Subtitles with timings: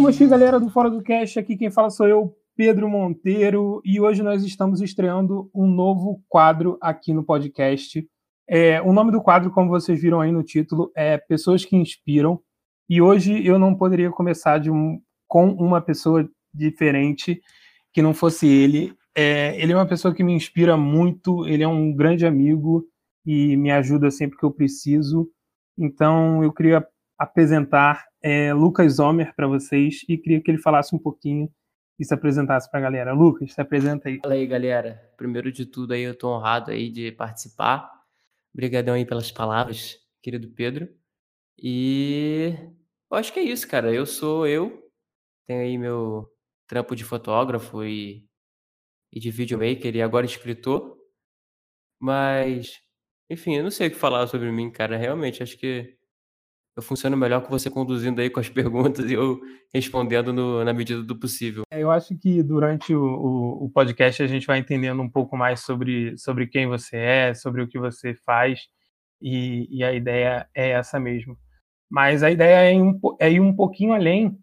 [0.00, 4.22] Moshi, galera do Fora do Cast, aqui quem fala sou eu, Pedro Monteiro, e hoje
[4.22, 8.08] nós estamos estreando um novo quadro aqui no podcast.
[8.48, 12.40] É, o nome do quadro, como vocês viram aí no título, é Pessoas que Inspiram,
[12.88, 17.40] e hoje eu não poderia começar um, com uma pessoa diferente
[17.92, 18.94] que não fosse ele.
[19.16, 22.86] É, ele é uma pessoa que me inspira muito, ele é um grande amigo
[23.26, 25.28] e me ajuda sempre que eu preciso.
[25.76, 26.86] Então eu queria
[27.18, 31.52] apresentar é, Lucas Zomer para vocês e queria que ele falasse um pouquinho
[31.98, 33.12] e se apresentasse para a galera.
[33.12, 34.20] Lucas, se apresenta aí.
[34.22, 35.12] Fala aí, galera.
[35.16, 37.90] Primeiro de tudo, aí eu estou honrado aí de participar.
[38.54, 40.88] Obrigadão aí pelas palavras, querido Pedro.
[41.60, 42.54] E
[43.10, 43.92] eu acho que é isso, cara.
[43.92, 44.88] Eu sou eu.
[45.46, 46.30] Tenho aí meu
[46.68, 48.24] trampo de fotógrafo e,
[49.12, 50.96] e de videomaker e agora escritor.
[52.00, 52.80] Mas,
[53.28, 54.96] enfim, eu não sei o que falar sobre mim, cara.
[54.96, 55.97] Realmente, acho que
[56.78, 59.40] eu funciono melhor com você conduzindo aí com as perguntas e eu
[59.74, 61.64] respondendo no, na medida do possível.
[61.72, 65.36] É, eu acho que durante o, o, o, podcast a gente vai entendendo um pouco
[65.36, 68.60] mais sobre, sobre quem você é, sobre o que você faz,
[69.20, 71.36] e, e a ideia é essa mesmo.
[71.90, 74.38] Mas a ideia é um, é ir um pouquinho além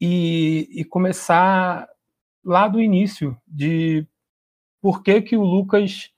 [0.00, 1.88] e, e começar
[2.44, 4.06] lá do início, de
[4.80, 6.10] por que, que o Lucas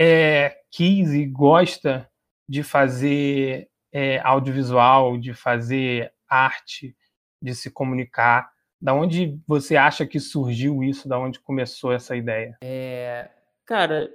[0.00, 2.08] é, quis e gosta
[2.48, 6.96] de fazer é, audiovisual, de fazer arte,
[7.40, 8.50] de se comunicar?
[8.80, 11.08] Da onde você acha que surgiu isso?
[11.08, 12.56] Da onde começou essa ideia?
[12.62, 13.28] É,
[13.64, 14.08] cara,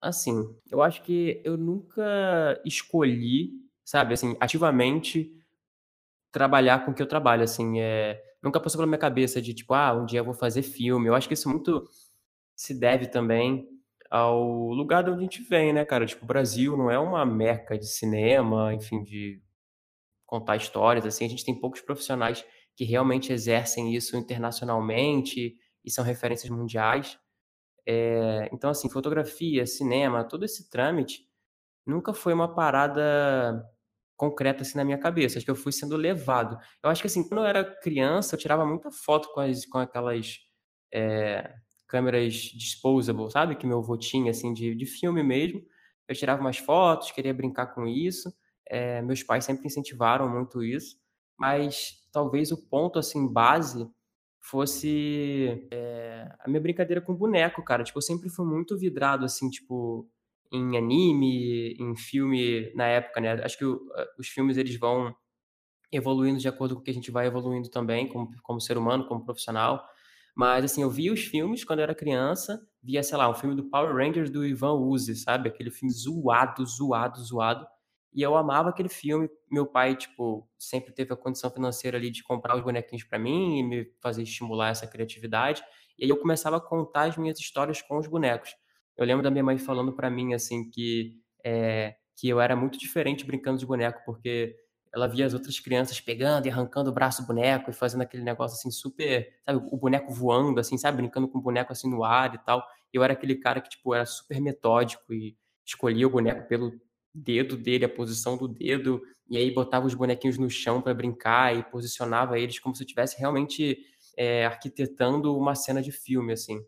[0.00, 3.52] assim, eu acho que eu nunca escolhi,
[3.84, 5.32] sabe, assim, ativamente
[6.30, 9.72] trabalhar com o que eu trabalho, assim, é, nunca passou pela minha cabeça de tipo,
[9.72, 11.08] ah, um dia eu vou fazer filme.
[11.08, 11.88] Eu acho que isso muito
[12.54, 13.66] se deve também
[14.16, 16.06] ao lugar de onde a gente vem, né, cara?
[16.06, 19.42] Tipo, o Brasil não é uma meca de cinema, enfim, de
[20.26, 21.26] contar histórias, assim.
[21.26, 22.44] A gente tem poucos profissionais
[22.76, 27.18] que realmente exercem isso internacionalmente e são referências mundiais.
[27.86, 31.26] É, então, assim, fotografia, cinema, todo esse trâmite
[31.86, 33.64] nunca foi uma parada
[34.16, 35.38] concreta assim na minha cabeça.
[35.38, 36.58] Acho que eu fui sendo levado.
[36.82, 39.78] Eu acho que assim, quando eu era criança, eu tirava muita foto com, as, com
[39.78, 40.38] aquelas
[40.92, 41.54] é,
[41.86, 43.56] câmeras disposable, sabe?
[43.56, 45.62] Que meu avô tinha, assim, de, de filme mesmo.
[46.08, 48.32] Eu tirava umas fotos, queria brincar com isso.
[48.68, 50.96] É, meus pais sempre incentivaram muito isso.
[51.38, 53.88] Mas talvez o ponto, assim, base
[54.40, 57.82] fosse é, a minha brincadeira com boneco, cara.
[57.84, 60.08] Tipo, eu sempre fui muito vidrado, assim, tipo,
[60.52, 63.32] em anime, em filme na época, né?
[63.44, 63.80] Acho que o,
[64.18, 65.14] os filmes, eles vão
[65.92, 69.06] evoluindo de acordo com o que a gente vai evoluindo também, como, como ser humano,
[69.06, 69.84] como profissional.
[70.36, 73.56] Mas, assim, eu via os filmes quando eu era criança, via, sei lá, um filme
[73.56, 75.48] do Power Rangers do Ivan Uzi, sabe?
[75.48, 77.66] Aquele filme zoado, zoado, zoado.
[78.12, 79.30] E eu amava aquele filme.
[79.50, 83.58] Meu pai, tipo, sempre teve a condição financeira ali de comprar os bonequinhos para mim
[83.60, 85.62] e me fazer estimular essa criatividade.
[85.98, 88.54] E aí eu começava a contar as minhas histórias com os bonecos.
[88.94, 92.78] Eu lembro da minha mãe falando para mim, assim, que, é, que eu era muito
[92.78, 94.54] diferente brincando de boneco, porque
[94.94, 98.22] ela via as outras crianças pegando e arrancando o braço do boneco e fazendo aquele
[98.22, 102.02] negócio assim super, sabe, o boneco voando assim, sabe, brincando com o boneco assim no
[102.04, 102.66] ar e tal.
[102.92, 106.72] Eu era aquele cara que tipo era super metódico e escolhia o boneco pelo
[107.12, 111.56] dedo dele, a posição do dedo, e aí botava os bonequinhos no chão para brincar
[111.56, 113.78] e posicionava eles como se eu estivesse realmente
[114.16, 116.60] é, arquitetando uma cena de filme assim.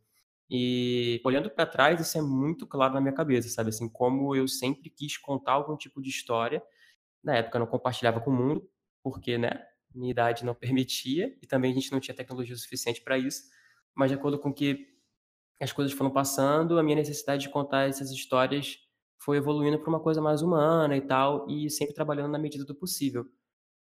[0.50, 3.68] E olhando para trás, isso é muito claro na minha cabeça, sabe?
[3.68, 6.62] Assim, como eu sempre quis contar algum tipo de história
[7.22, 8.68] na época eu não compartilhava com o mundo,
[9.02, 9.64] porque, né,
[9.94, 13.42] minha idade não permitia e também a gente não tinha tecnologia suficiente para isso.
[13.94, 14.86] Mas de acordo com que
[15.60, 18.78] as coisas foram passando, a minha necessidade de contar essas histórias
[19.20, 22.74] foi evoluindo para uma coisa mais humana e tal, e sempre trabalhando na medida do
[22.74, 23.26] possível.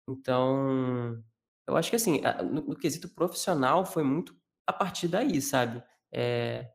[0.08, 1.22] Então,
[1.66, 5.82] eu acho que assim, no, no quesito profissional foi muito a partir daí, sabe?
[6.12, 6.73] É,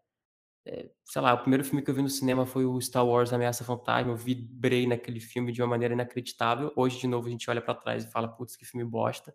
[1.06, 3.64] sei lá, o primeiro filme que eu vi no cinema foi o Star Wars Ameaça
[3.64, 4.12] Fantasma.
[4.12, 6.72] Eu vibrei naquele filme de uma maneira inacreditável.
[6.76, 9.34] Hoje, de novo, a gente olha para trás e fala, putz, que filme bosta.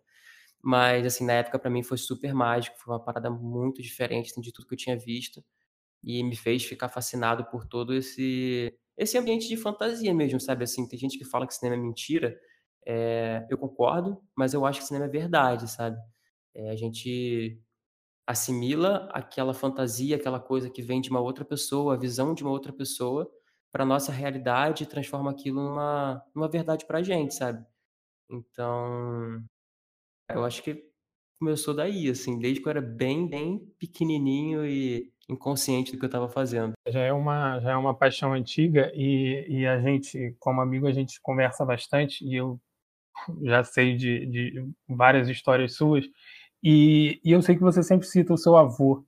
[0.63, 2.77] Mas, assim, na época, para mim, foi super mágico.
[2.79, 5.43] Foi uma parada muito diferente de tudo que eu tinha visto.
[6.03, 10.63] E me fez ficar fascinado por todo esse, esse ambiente de fantasia mesmo, sabe?
[10.65, 12.37] Assim, tem gente que fala que cinema é mentira.
[12.87, 15.97] É, eu concordo, mas eu acho que cinema é verdade, sabe?
[16.55, 17.59] É, a gente
[18.25, 22.51] assimila aquela fantasia, aquela coisa que vem de uma outra pessoa, a visão de uma
[22.51, 23.29] outra pessoa,
[23.71, 27.63] para nossa realidade e transforma aquilo numa, numa verdade para a gente, sabe?
[28.29, 29.43] Então,
[30.29, 30.83] eu acho que
[31.39, 36.07] começou daí, assim, desde que eu era bem, bem pequenininho e inconsciente do que eu
[36.07, 36.73] estava fazendo.
[36.87, 40.93] Já é uma, já é uma paixão antiga e, e a gente, como amigo, a
[40.93, 42.59] gente conversa bastante e eu
[43.43, 46.05] já sei de, de várias histórias suas
[46.67, 49.05] E, e eu sei que você sempre cita o seu avô.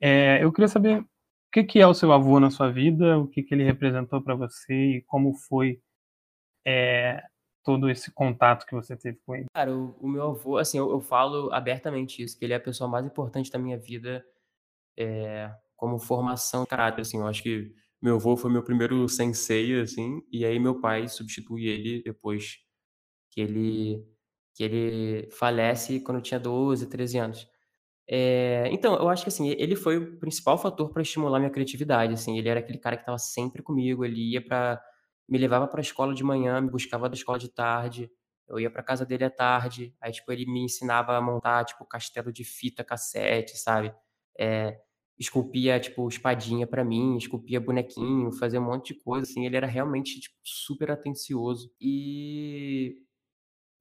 [0.00, 1.06] É, eu queria saber o
[1.52, 4.34] que, que é o seu avô na sua vida, o que, que ele representou para
[4.34, 5.80] você e como foi
[6.66, 7.22] é,
[7.62, 9.46] todo esse contato que você teve com ele.
[9.54, 12.60] Cara, o, o meu avô, assim, eu, eu, falo abertamente isso, que ele é a
[12.60, 14.26] pessoa mais importante da minha vida
[14.98, 17.72] é, como formação de caráter, assim, eu acho que
[18.02, 22.58] meu avô foi meu primeiro sensei, assim, e aí meu pai substitui ele depois
[23.30, 24.04] que ele
[24.58, 27.48] que ele falece quando tinha 12, 13 anos.
[28.08, 32.14] É, então, eu acho que assim, ele foi o principal fator para estimular minha criatividade,
[32.14, 34.82] assim, ele era aquele cara que estava sempre comigo, ele ia para
[35.28, 38.10] me levava para a escola de manhã, me buscava da escola de tarde,
[38.48, 41.84] eu ia para casa dele à tarde, aí tipo ele me ensinava a montar tipo
[41.86, 43.94] castelo de fita cassete, sabe?
[44.38, 44.78] É,
[45.18, 49.66] esculpia, tipo, espadinha para mim, esculpia bonequinho, fazia um monte de coisa, assim, ele era
[49.66, 51.72] realmente, tipo, super atencioso.
[51.80, 52.96] E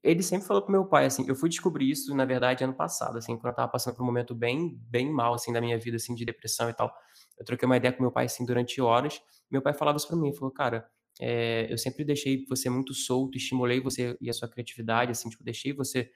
[0.03, 3.17] ele sempre falou pro meu pai, assim, eu fui descobrir isso, na verdade, ano passado,
[3.17, 5.97] assim, quando eu tava passando por um momento bem, bem mal, assim, da minha vida,
[5.97, 6.94] assim, de depressão e tal.
[7.38, 9.21] Eu troquei uma ideia com meu pai, assim, durante horas.
[9.51, 10.89] Meu pai falava isso pra mim, falou, cara,
[11.19, 15.44] é, eu sempre deixei você muito solto, estimulei você e a sua criatividade, assim, tipo,
[15.44, 16.11] deixei você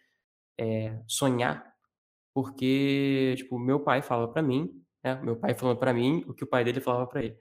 [0.59, 1.73] é, sonhar,
[2.33, 4.69] porque, tipo, meu pai falava para mim,
[5.03, 7.37] né, meu pai falando para mim o que o pai dele falava para ele,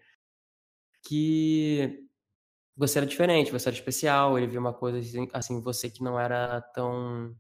[1.07, 2.09] que
[2.81, 6.19] você era diferente, você era especial, ele viu uma coisa assim, assim, você que não
[6.19, 7.37] era tão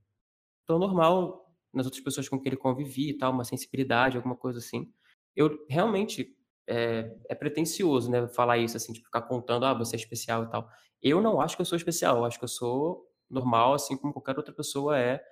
[0.66, 4.58] tão normal nas outras pessoas com que ele convivia e tal, uma sensibilidade, alguma coisa
[4.58, 4.92] assim.
[5.36, 6.36] Eu realmente
[6.68, 10.50] é, é pretencioso, né, falar isso assim, tipo, ficar contando, ah, você é especial e
[10.50, 10.68] tal.
[11.02, 14.12] Eu não acho que eu sou especial, eu acho que eu sou normal, assim como
[14.12, 15.22] qualquer outra pessoa é,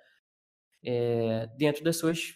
[0.83, 2.33] é dentro das suas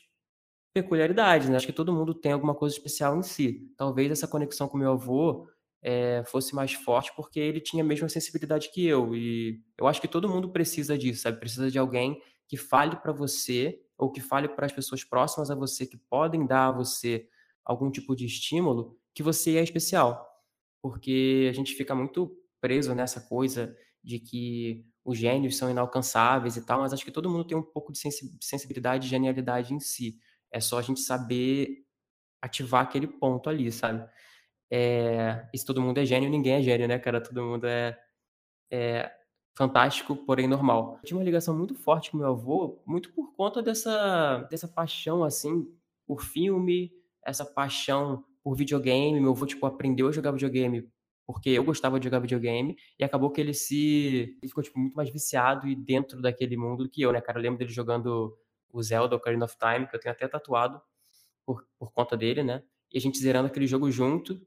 [0.74, 1.58] peculiaridades, né?
[1.58, 3.72] Acho que todo mundo tem alguma coisa especial em si.
[3.78, 5.48] Talvez essa conexão com meu avô
[5.84, 9.14] é, fosse mais forte porque ele tinha a mesma sensibilidade que eu.
[9.14, 11.40] E eu acho que todo mundo precisa disso, sabe?
[11.40, 15.56] Precisa de alguém que fale para você ou que fale para as pessoas próximas a
[15.56, 17.28] você que podem dar a você
[17.66, 20.26] algum tipo de estímulo que você é especial.
[20.82, 26.66] Porque a gente fica muito preso nessa coisa de que os gênios são inalcançáveis e
[26.66, 28.00] tal, mas acho que todo mundo tem um pouco de
[28.42, 30.18] sensibilidade e genialidade em si.
[30.52, 31.84] É só a gente saber
[32.42, 34.08] ativar aquele ponto ali, sabe?
[34.76, 37.22] É, se todo mundo é gênio, ninguém é gênio, né, cara?
[37.22, 37.96] Todo mundo é,
[38.72, 39.12] é
[39.56, 40.98] fantástico, porém normal.
[41.04, 45.24] Eu tinha uma ligação muito forte com meu avô, muito por conta dessa, dessa paixão,
[45.24, 45.68] assim,
[46.08, 46.92] por filme,
[47.24, 49.20] essa paixão por videogame.
[49.20, 50.90] Meu avô, tipo, aprendeu a jogar videogame
[51.26, 54.38] porque eu gostava de jogar videogame e acabou que ele se...
[54.42, 57.38] Ele ficou, tipo, muito mais viciado e dentro daquele mundo do que eu, né, cara?
[57.38, 58.36] Eu lembro dele jogando
[58.72, 60.82] o Zelda Ocarina of Time, que eu tenho até tatuado
[61.46, 62.64] por, por conta dele, né?
[62.92, 64.42] E a gente zerando aquele jogo junto.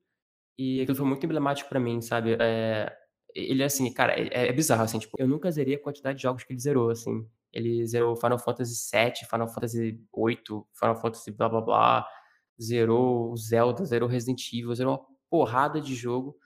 [0.58, 2.36] E aquilo foi muito emblemático para mim, sabe?
[2.40, 2.96] É,
[3.34, 6.44] ele, assim, cara, é, é, bizarro, assim, tipo, eu nunca zerei a quantidade de jogos
[6.44, 7.28] que ele zerou, assim.
[7.52, 10.38] Ele zerou Final Fantasy VII, Final Fantasy VIII,
[10.74, 12.08] Final Fantasy blá blá blá,
[12.60, 16.36] zerou Zelda, zerou Resident Evil, zerou uma porrada de jogo.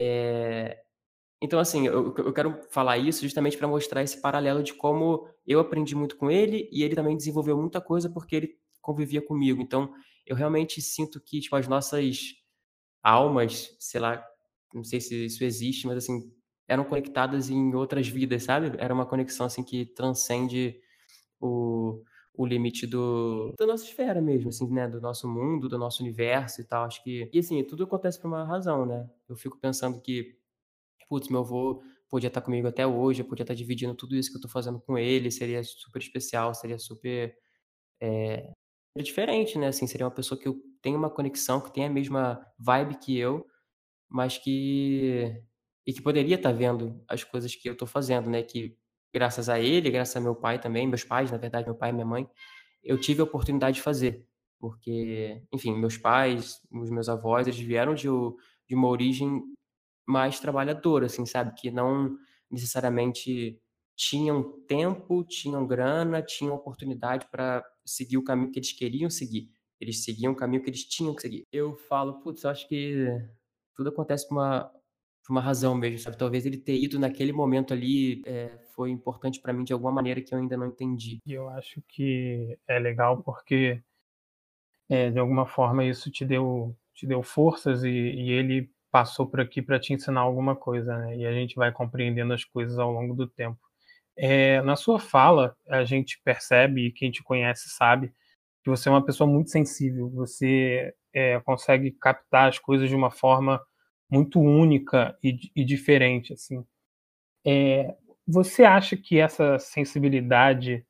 [0.00, 0.78] É,
[1.42, 5.58] então, assim, eu, eu quero falar isso justamente para mostrar esse paralelo de como eu
[5.58, 9.60] aprendi muito com ele e ele também desenvolveu muita coisa porque ele convivia comigo.
[9.60, 9.92] Então,
[10.24, 12.34] eu realmente sinto que, tipo, as nossas
[13.02, 14.24] almas, sei lá,
[14.74, 16.32] não sei se isso existe, mas, assim,
[16.68, 18.72] eram conectadas em outras vidas, sabe?
[18.78, 20.80] Era uma conexão, assim, que transcende
[21.40, 22.02] o,
[22.34, 24.88] o limite do, da nossa esfera mesmo, assim, né?
[24.88, 26.84] Do nosso mundo, do nosso universo e tal.
[26.84, 27.28] Acho que...
[27.32, 29.08] E, assim, tudo acontece por uma razão, né?
[29.28, 30.40] Eu fico pensando que
[31.12, 34.36] putz, meu avô podia estar comigo até hoje, eu podia estar dividindo tudo isso que
[34.36, 37.36] eu estou fazendo com ele, seria super especial, seria super
[38.00, 38.50] é,
[38.98, 39.68] diferente, né?
[39.68, 43.18] Assim, seria uma pessoa que eu tenho uma conexão, que tem a mesma vibe que
[43.18, 43.46] eu,
[44.10, 45.42] mas que
[45.86, 48.42] e que poderia estar vendo as coisas que eu estou fazendo, né?
[48.42, 48.76] Que
[49.12, 51.92] graças a ele, graças a meu pai também, meus pais, na verdade, meu pai e
[51.92, 52.28] minha mãe,
[52.82, 54.26] eu tive a oportunidade de fazer,
[54.60, 58.08] porque, enfim, meus pais, os meus avós, eles vieram de,
[58.68, 59.42] de uma origem
[60.06, 61.54] mais trabalhadora, assim, sabe?
[61.54, 62.16] Que não
[62.50, 63.60] necessariamente
[63.96, 69.50] tinham tempo, tinham grana, tinham oportunidade para seguir o caminho que eles queriam seguir.
[69.82, 71.42] Eles seguiam o caminho que eles tinham que seguir.
[71.52, 73.08] Eu falo, putz, eu acho que
[73.74, 74.70] tudo acontece por uma,
[75.26, 76.16] por uma razão mesmo, sabe?
[76.16, 80.20] Talvez ele ter ido naquele momento ali é, foi importante para mim de alguma maneira
[80.20, 81.18] que eu ainda não entendi.
[81.26, 83.82] E eu acho que é legal porque,
[84.88, 89.40] é, de alguma forma, isso te deu, te deu forças e, e ele passou por
[89.40, 91.16] aqui para te ensinar alguma coisa, né?
[91.16, 93.58] E a gente vai compreendendo as coisas ao longo do tempo.
[94.16, 98.12] É, na sua fala, a gente percebe, e quem te conhece sabe,
[98.62, 100.10] que você é uma pessoa muito sensível.
[100.10, 103.60] Você é, consegue captar as coisas de uma forma
[104.10, 106.64] muito única e, e diferente, assim.
[107.44, 107.94] É,
[108.26, 110.86] você acha que essa sensibilidade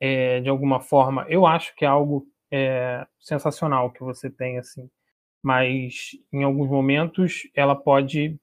[0.00, 1.26] é, de alguma forma.
[1.28, 4.88] Eu acho que é algo é, sensacional que você tem, assim.
[5.42, 8.38] Mas em alguns momentos ela pode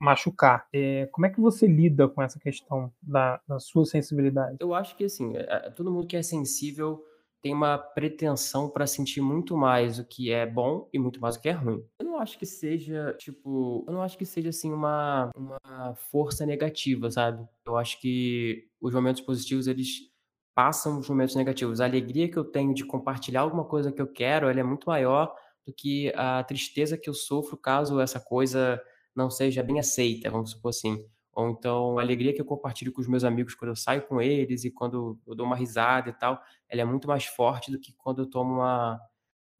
[0.00, 0.66] machucar.
[0.72, 4.56] É, como é que você lida com essa questão da, da sua sensibilidade?
[4.60, 7.02] Eu acho que, assim, é, todo mundo que é sensível
[7.46, 11.40] tem uma pretensão para sentir muito mais o que é bom e muito mais o
[11.40, 11.80] que é ruim.
[12.00, 16.44] Eu não acho que seja, tipo, eu não acho que seja assim uma, uma força
[16.44, 17.46] negativa, sabe?
[17.64, 20.10] Eu acho que os momentos positivos eles
[20.56, 21.80] passam os momentos negativos.
[21.80, 24.88] A alegria que eu tenho de compartilhar alguma coisa que eu quero, ela é muito
[24.88, 25.32] maior
[25.64, 28.82] do que a tristeza que eu sofro caso essa coisa
[29.14, 31.06] não seja bem aceita, vamos supor assim.
[31.36, 34.22] Ou então a alegria que eu compartilho com os meus amigos quando eu saio com
[34.22, 37.78] eles e quando eu dou uma risada e tal, ela é muito mais forte do
[37.78, 38.98] que quando eu tomo uma,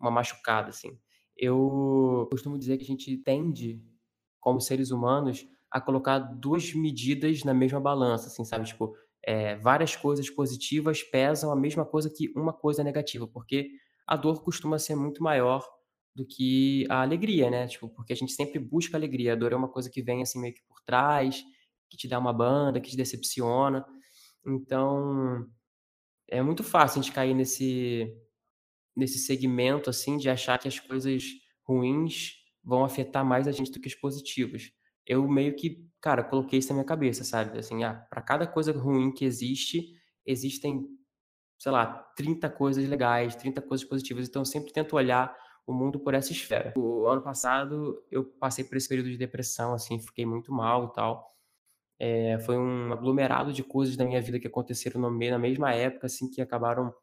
[0.00, 0.98] uma machucada, assim.
[1.36, 3.78] Eu costumo dizer que a gente tende,
[4.40, 8.64] como seres humanos, a colocar duas medidas na mesma balança, assim, sabe?
[8.64, 13.68] Tipo, é, várias coisas positivas pesam a mesma coisa que uma coisa negativa, porque
[14.06, 15.62] a dor costuma ser muito maior
[16.14, 17.66] do que a alegria, né?
[17.66, 19.34] Tipo, porque a gente sempre busca alegria.
[19.34, 21.44] A dor é uma coisa que vem assim meio que por trás,
[21.90, 23.84] que te dá uma banda, que te decepciona.
[24.46, 25.46] Então,
[26.28, 28.12] é muito fácil a gente cair nesse
[28.96, 31.24] nesse segmento assim de achar que as coisas
[31.64, 34.72] ruins vão afetar mais a gente do que as positivas
[35.06, 37.58] eu meio que, cara, coloquei isso na minha cabeça, sabe?
[37.58, 39.92] Assim, ah, para cada coisa ruim que existe,
[40.26, 40.84] existem,
[41.58, 44.28] sei lá, 30 coisas legais, 30 coisas positivas.
[44.28, 45.34] Então eu sempre tento olhar
[45.66, 46.74] o mundo por essa esfera.
[46.76, 50.92] O ano passado eu passei por esse período de depressão, assim, fiquei muito mal e
[50.92, 51.35] tal.
[51.98, 56.06] É, foi um aglomerado de coisas da minha vida que aconteceram no, na mesma época,
[56.06, 56.94] assim, que acabaram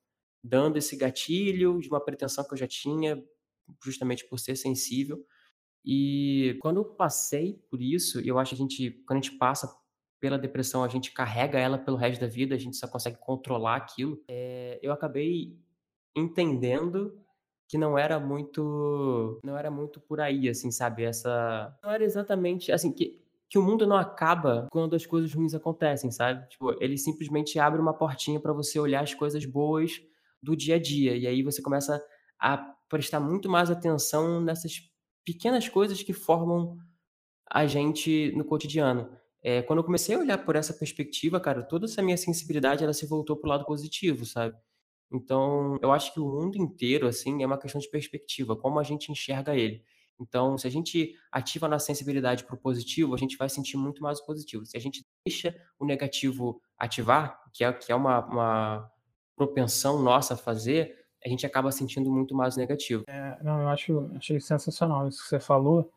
[0.44, 3.24] dando esse gatilho de uma pretensão que eu já tinha,
[3.84, 5.26] justamente por ser sensível.
[5.86, 9.74] E quando eu passei por isso, eu acho que a gente, quando a gente passa
[10.20, 13.76] pela depressão, a gente carrega ela pelo resto da vida, a gente só consegue controlar
[13.76, 14.24] aquilo.
[14.28, 15.58] É, eu acabei
[16.16, 17.20] entendendo
[17.68, 21.04] que não era muito, não era muito por aí, assim, sabe?
[21.04, 23.23] Essa, não era exatamente, assim, que
[23.54, 26.50] que o mundo não acaba quando as coisas ruins acontecem, sabe?
[26.50, 30.02] Tipo, ele simplesmente abre uma portinha para você olhar as coisas boas
[30.42, 32.04] do dia a dia e aí você começa
[32.40, 32.58] a
[32.90, 34.82] prestar muito mais atenção nessas
[35.24, 36.80] pequenas coisas que formam
[37.48, 39.16] a gente no cotidiano.
[39.44, 42.92] É, quando eu comecei a olhar por essa perspectiva, cara, toda essa minha sensibilidade ela
[42.92, 44.58] se voltou pro lado positivo, sabe?
[45.12, 48.84] Então, eu acho que o mundo inteiro, assim, é uma questão de perspectiva, como a
[48.84, 49.84] gente enxerga ele.
[50.20, 53.78] Então, se a gente ativa a nossa sensibilidade para o positivo, a gente vai sentir
[53.78, 54.66] muito mais o positivo.
[54.66, 58.92] Se a gente deixa o negativo ativar, que é, que é uma, uma
[59.36, 63.04] propensão nossa a fazer, a gente acaba sentindo muito mais negativo.
[63.08, 65.92] É, não, eu acho, achei sensacional isso que você falou.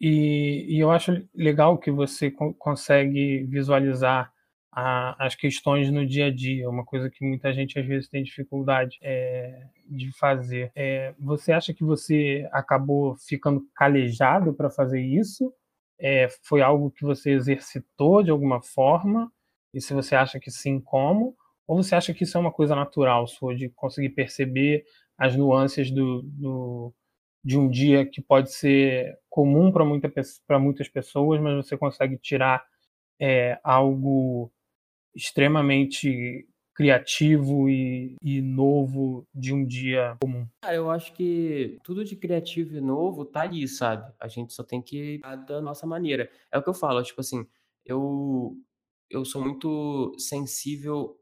[0.00, 4.32] E, e eu acho legal que você co consegue visualizar
[4.72, 8.22] a, as questões no dia a dia, uma coisa que muita gente às vezes tem
[8.22, 10.70] dificuldade é, de fazer.
[10.74, 15.52] É, você acha que você acabou ficando calejado para fazer isso?
[16.00, 19.32] É, foi algo que você exercitou de alguma forma?
[19.74, 21.36] E se você acha que sim, como?
[21.66, 24.84] Ou você acha que isso é uma coisa natural sua, de conseguir perceber
[25.18, 26.94] as nuances do, do
[27.44, 30.12] de um dia que pode ser comum para muita,
[30.60, 32.64] muitas pessoas, mas você consegue tirar
[33.20, 34.52] é, algo
[35.18, 40.46] extremamente criativo e, e, novo de um dia comum?
[40.70, 44.12] Eu acho que tudo de criativo e novo tá ali, sabe?
[44.20, 46.30] A gente só tem que ir da nossa maneira.
[46.52, 47.44] É o que eu falo, tipo assim,
[47.84, 48.56] eu
[49.10, 51.16] eu sou muito sensível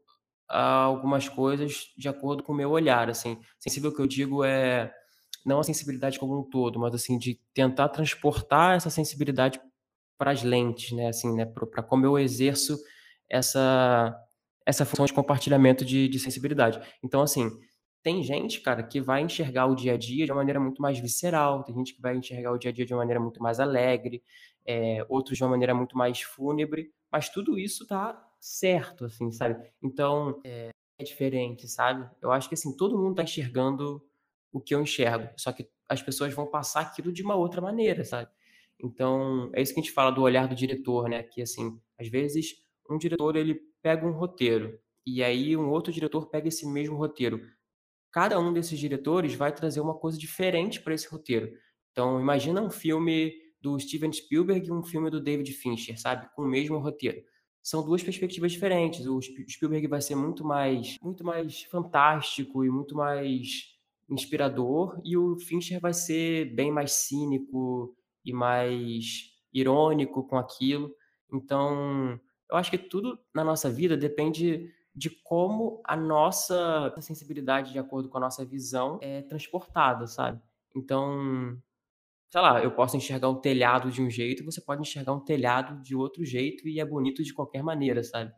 [0.47, 3.39] a algumas coisas de acordo com o meu olhar, assim.
[3.57, 4.93] Sensível que eu digo é
[5.43, 9.59] não a sensibilidade como um todo, mas assim de tentar transportar essa sensibilidade
[10.19, 12.77] para as lentes, né, assim, né, para como eu exerço
[13.29, 14.23] essa
[14.65, 16.77] essa função de compartilhamento de, de sensibilidade.
[17.01, 17.49] Então, assim,
[18.03, 20.99] tem gente, cara, que vai enxergar o dia a dia de uma maneira muito mais
[20.99, 23.61] visceral, tem gente que vai enxergar o dia a dia de uma maneira muito mais
[23.61, 24.21] alegre,
[24.65, 29.71] é, outros de uma maneira muito mais fúnebre, mas tudo isso tá certo, assim, sabe?
[29.81, 30.69] Então, é,
[30.99, 32.09] é diferente, sabe?
[32.21, 34.03] Eu acho que, assim, todo mundo tá enxergando
[34.51, 38.03] o que eu enxergo, só que as pessoas vão passar aquilo de uma outra maneira,
[38.03, 38.29] sabe?
[38.83, 41.23] Então, é isso que a gente fala do olhar do diretor, né?
[41.23, 42.55] Que, assim, às vezes,
[42.89, 47.41] um diretor, ele pega um roteiro, e aí um outro diretor pega esse mesmo roteiro.
[48.11, 51.51] Cada um desses diretores vai trazer uma coisa diferente para esse roteiro.
[51.91, 56.29] Então, imagina um filme do Steven Spielberg e um filme do David Fincher, sabe?
[56.35, 57.23] Com o mesmo roteiro
[57.67, 59.05] são duas perspectivas diferentes.
[59.05, 63.75] O Spielberg vai ser muito mais, muito mais fantástico e muito mais
[64.09, 70.95] inspirador, e o Fincher vai ser bem mais cínico e mais irônico com aquilo.
[71.33, 72.17] Então,
[72.49, 78.09] eu acho que tudo na nossa vida depende de como a nossa sensibilidade, de acordo
[78.09, 80.41] com a nossa visão, é transportada, sabe?
[80.75, 81.61] Então,
[82.29, 85.81] sei lá, eu posso enxergar um telhado de um jeito, você pode enxergar um telhado
[85.81, 88.33] de outro jeito e é bonito de qualquer maneira, sabe?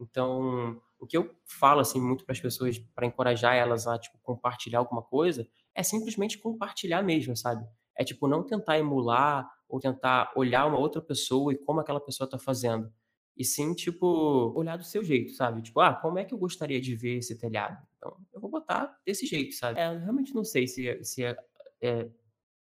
[0.00, 4.18] Então, o que eu falo assim muito para as pessoas para encorajar elas a tipo
[4.22, 7.66] compartilhar alguma coisa é simplesmente compartilhar mesmo, sabe?
[7.96, 12.26] É tipo não tentar emular ou tentar olhar uma outra pessoa e como aquela pessoa
[12.26, 12.92] está fazendo.
[13.36, 15.62] E sim, tipo, olhar do seu jeito, sabe?
[15.62, 17.82] Tipo, ah, como é que eu gostaria de ver esse telhado?
[17.96, 19.80] Então, eu vou botar desse jeito, sabe?
[19.80, 21.36] É, eu realmente não sei se, é, se é,
[21.80, 22.08] é,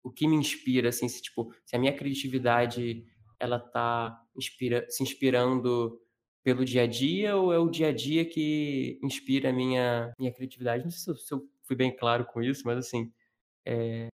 [0.02, 3.06] o que me inspira, assim, se, tipo, se a minha criatividade,
[3.38, 6.00] ela tá inspira, se inspirando
[6.42, 10.32] pelo dia a dia ou é o dia a dia que inspira a minha, minha
[10.32, 10.82] criatividade?
[10.82, 13.12] Não sei se eu, se eu fui bem claro com isso, mas, assim,
[13.64, 14.08] é,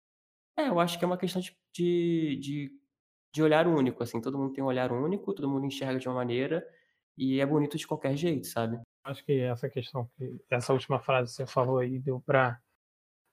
[0.58, 2.72] é eu acho que é uma questão de, de, de
[3.34, 6.14] de olhar único, assim, todo mundo tem um olhar único, todo mundo enxerga de uma
[6.14, 6.64] maneira
[7.18, 8.78] e é bonito de qualquer jeito, sabe?
[9.02, 10.08] Acho que essa questão,
[10.48, 12.60] essa última frase que você falou aí deu para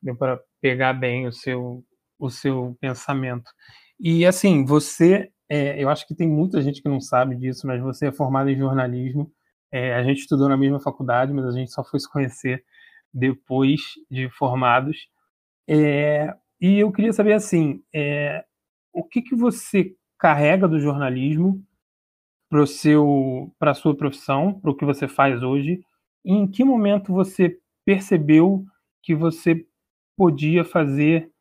[0.01, 1.85] deu para pegar bem o seu
[2.17, 3.51] o seu pensamento.
[3.99, 7.79] E assim, você, é, eu acho que tem muita gente que não sabe disso, mas
[7.79, 9.31] você é formado em jornalismo.
[9.71, 12.63] É, a gente estudou na mesma faculdade, mas a gente só foi se conhecer
[13.13, 15.07] depois de formados.
[15.67, 18.43] É, e eu queria saber assim, é,
[18.93, 21.63] o que, que você carrega do jornalismo
[22.49, 25.83] para seu para sua profissão, para o que você faz hoje?
[26.23, 28.65] E em que momento você percebeu
[29.01, 29.65] que você
[30.15, 31.31] podia fazer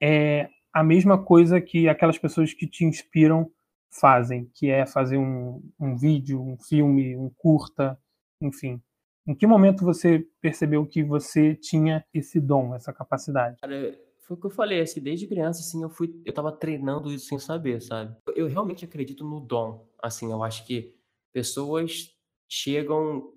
[0.00, 3.50] é, a mesma coisa que aquelas pessoas que te inspiram
[3.90, 7.98] fazem, que é fazer um, um vídeo, um filme, um curta,
[8.40, 8.80] enfim.
[9.26, 13.60] Em que momento você percebeu que você tinha esse dom, essa capacidade?
[13.60, 13.98] Cara,
[14.28, 17.26] foi o que eu falei, assim, desde criança, assim, eu fui, eu tava treinando isso
[17.28, 18.14] sem saber, sabe?
[18.36, 20.94] Eu realmente acredito no dom, assim, eu acho que
[21.32, 22.14] pessoas
[22.46, 23.32] chegam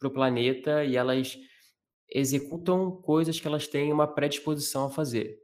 [0.00, 1.38] pro planeta e elas
[2.10, 5.38] executam coisas que elas têm uma predisposição a fazer.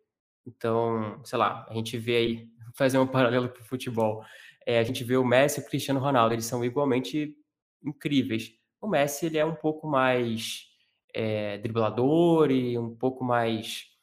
[0.45, 4.25] Então, sei lá, a gente vê aí, fazer um paralelo com o futebol,
[4.67, 7.37] é, a gente vê o Messi e o Cristiano Ronaldo, eles são igualmente
[7.85, 8.51] incríveis.
[8.81, 10.65] O Messi, ele é um pouco mais
[11.15, 13.96] é, driblador e um pouco mais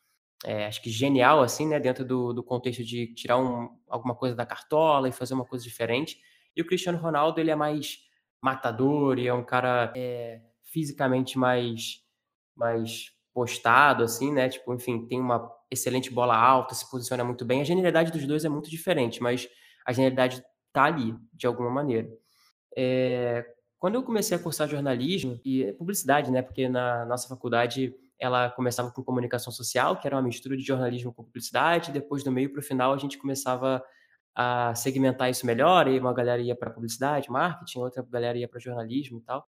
[0.43, 1.79] é, acho que genial, assim, né?
[1.79, 5.63] Dentro do, do contexto de tirar um, alguma coisa da cartola e fazer uma coisa
[5.63, 6.19] diferente.
[6.55, 7.99] E o Cristiano Ronaldo, ele é mais
[8.41, 12.03] matador e é um cara é, fisicamente mais,
[12.55, 14.49] mais postado, assim, né?
[14.49, 17.61] Tipo, enfim, tem uma excelente bola alta, se posiciona muito bem.
[17.61, 19.47] A genialidade dos dois é muito diferente, mas
[19.85, 22.09] a genialidade tá ali, de alguma maneira.
[22.75, 23.45] É,
[23.79, 26.41] quando eu comecei a cursar jornalismo e publicidade, né?
[26.41, 31.13] Porque na nossa faculdade ela começava com comunicação social, que era uma mistura de jornalismo
[31.13, 33.83] com publicidade, depois do meio para o final a gente começava
[34.35, 38.59] a segmentar isso melhor, e uma galera ia para publicidade, marketing, outra galera ia para
[38.59, 39.47] jornalismo e tal.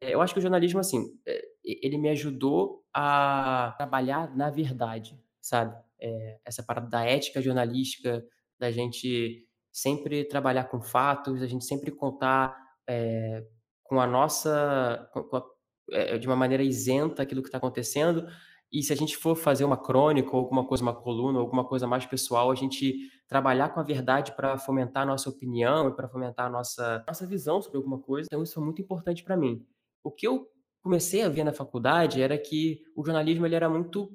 [0.00, 5.18] É, eu acho que o jornalismo, assim, é, ele me ajudou a trabalhar na verdade,
[5.40, 5.76] sabe?
[6.00, 8.24] É, essa parada da ética jornalística,
[8.58, 12.56] da gente sempre trabalhar com fatos, a gente sempre contar
[12.88, 13.44] é,
[13.84, 15.44] com a nossa, com a,
[15.92, 18.26] é, de uma maneira isenta aquilo que está acontecendo.
[18.72, 21.86] E se a gente for fazer uma crônica ou alguma coisa, uma coluna, alguma coisa
[21.86, 26.08] mais pessoal, a gente trabalhar com a verdade para fomentar a nossa opinião e para
[26.08, 28.26] fomentar a nossa, nossa visão sobre alguma coisa.
[28.26, 29.66] Então, isso é muito importante para mim.
[30.02, 30.48] O que eu
[30.82, 34.10] comecei a ver na faculdade era que o jornalismo ele era muito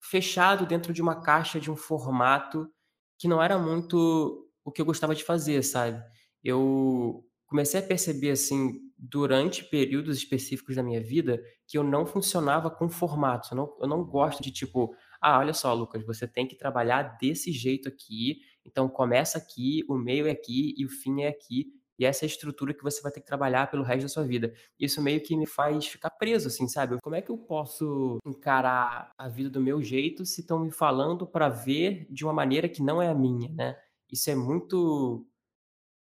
[0.00, 2.70] fechado dentro de uma caixa, de um formato
[3.18, 6.02] que não era muito o que eu gostava de fazer, sabe?
[6.44, 12.70] Eu comecei a perceber, assim, durante períodos específicos da minha vida que eu não funcionava
[12.70, 13.50] com formatos.
[13.50, 17.16] Eu não, eu não gosto de tipo, ah, olha só, Lucas, você tem que trabalhar
[17.20, 18.40] desse jeito aqui.
[18.64, 21.72] Então começa aqui, o meio é aqui e o fim é aqui.
[21.98, 24.24] E essa é a estrutura que você vai ter que trabalhar pelo resto da sua
[24.24, 24.52] vida.
[24.78, 26.96] Isso meio que me faz ficar preso, assim, sabe?
[27.02, 31.26] Como é que eu posso encarar a vida do meu jeito se estão me falando
[31.26, 33.76] para ver de uma maneira que não é a minha, né?
[34.10, 35.26] Isso é muito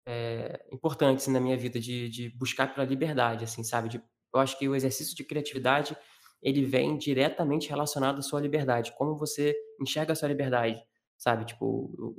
[0.08, 3.89] é, importantes na minha vida de, de buscar pela liberdade, assim, sabe?
[3.89, 4.02] De,
[4.34, 5.96] eu acho que o exercício de criatividade
[6.41, 10.82] ele vem diretamente relacionado à sua liberdade, como você enxerga a sua liberdade,
[11.17, 11.43] sabe?
[11.46, 12.15] Tipo,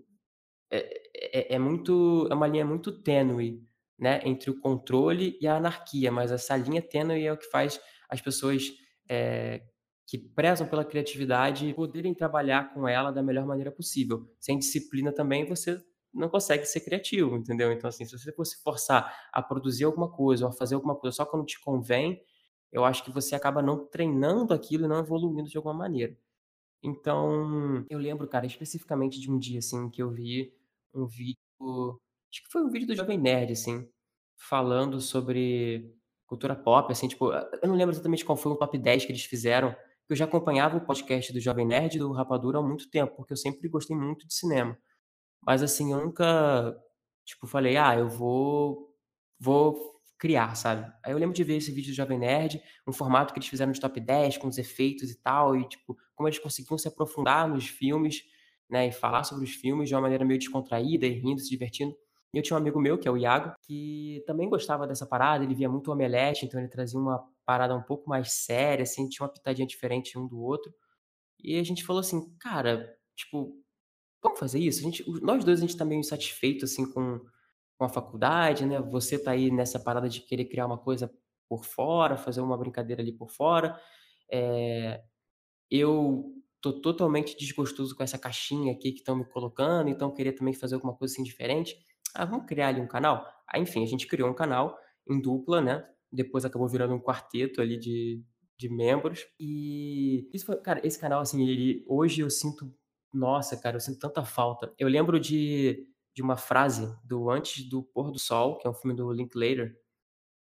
[0.71, 0.79] é,
[1.39, 3.67] é, é muito, é uma linha muito tênue,
[3.99, 7.81] né, entre o controle e a anarquia, mas essa linha tênue é o que faz
[8.09, 8.71] as pessoas
[9.09, 9.63] é,
[10.07, 14.31] que prezam pela criatividade poderem trabalhar com ela da melhor maneira possível.
[14.39, 15.81] Sem disciplina também você
[16.19, 17.73] não consegue ser criativo, entendeu?
[17.73, 21.17] Então, assim, se você fosse forçar a produzir alguma coisa ou a fazer alguma coisa
[21.17, 22.23] só quando te convém,
[22.73, 26.17] eu acho que você acaba não treinando aquilo e não evoluindo de alguma maneira.
[26.83, 30.53] Então, eu lembro, cara, especificamente de um dia, assim, que eu vi
[30.95, 31.39] um vídeo,
[32.31, 33.89] acho que foi um vídeo do Jovem Nerd, assim,
[34.37, 35.93] falando sobre
[36.27, 39.25] cultura pop, assim, tipo, eu não lembro exatamente qual foi o top 10 que eles
[39.25, 39.75] fizeram,
[40.09, 43.37] eu já acompanhava o podcast do Jovem Nerd do Rapadura há muito tempo, porque eu
[43.37, 44.79] sempre gostei muito de cinema.
[45.49, 46.79] Mas assim, eu nunca,
[47.25, 48.95] tipo, falei, ah, eu vou,
[49.41, 50.85] vou criar, sabe?
[51.03, 53.73] Aí eu lembro de ver esse vídeo do Jovem Nerd, um formato que eles fizeram
[53.73, 57.49] de top 10, com os efeitos e tal, e tipo, como eles conseguiam se aprofundar
[57.49, 58.25] nos filmes,
[58.69, 61.97] né, e falar sobre os filmes de uma maneira meio descontraída e rindo, se divertindo.
[62.35, 65.45] E eu tinha um amigo meu, que é o Iago, que também gostava dessa parada,
[65.45, 69.25] ele via muito Omelete, então ele trazia uma parada um pouco mais séria, assim, tinha
[69.25, 70.71] uma pitadinha diferente um do outro.
[71.43, 73.57] E a gente falou assim, cara, tipo,
[74.23, 74.81] vamos fazer isso?
[74.81, 77.21] A gente, nós dois, a gente tá meio insatisfeito, assim, com,
[77.79, 78.81] com a faculdade, né?
[78.81, 81.13] Você tá aí nessa parada de querer criar uma coisa
[81.49, 83.81] por fora, fazer uma brincadeira ali por fora.
[84.31, 85.03] É,
[85.71, 90.55] eu tô totalmente desgostoso com essa caixinha aqui que estão me colocando, então queria também
[90.55, 91.77] fazer alguma coisa assim diferente.
[92.15, 93.27] Ah, vamos criar ali um canal?
[93.49, 94.77] Aí, enfim, a gente criou um canal
[95.09, 95.87] em dupla, né?
[96.11, 98.23] Depois acabou virando um quarteto ali de,
[98.59, 99.27] de membros.
[99.39, 102.73] E isso foi, cara, esse canal, assim, ele, hoje eu sinto
[103.13, 104.73] nossa, cara, eu sinto tanta falta.
[104.79, 108.75] Eu lembro de, de uma frase do Antes do Pôr do Sol, que é um
[108.75, 109.79] filme do Linklater.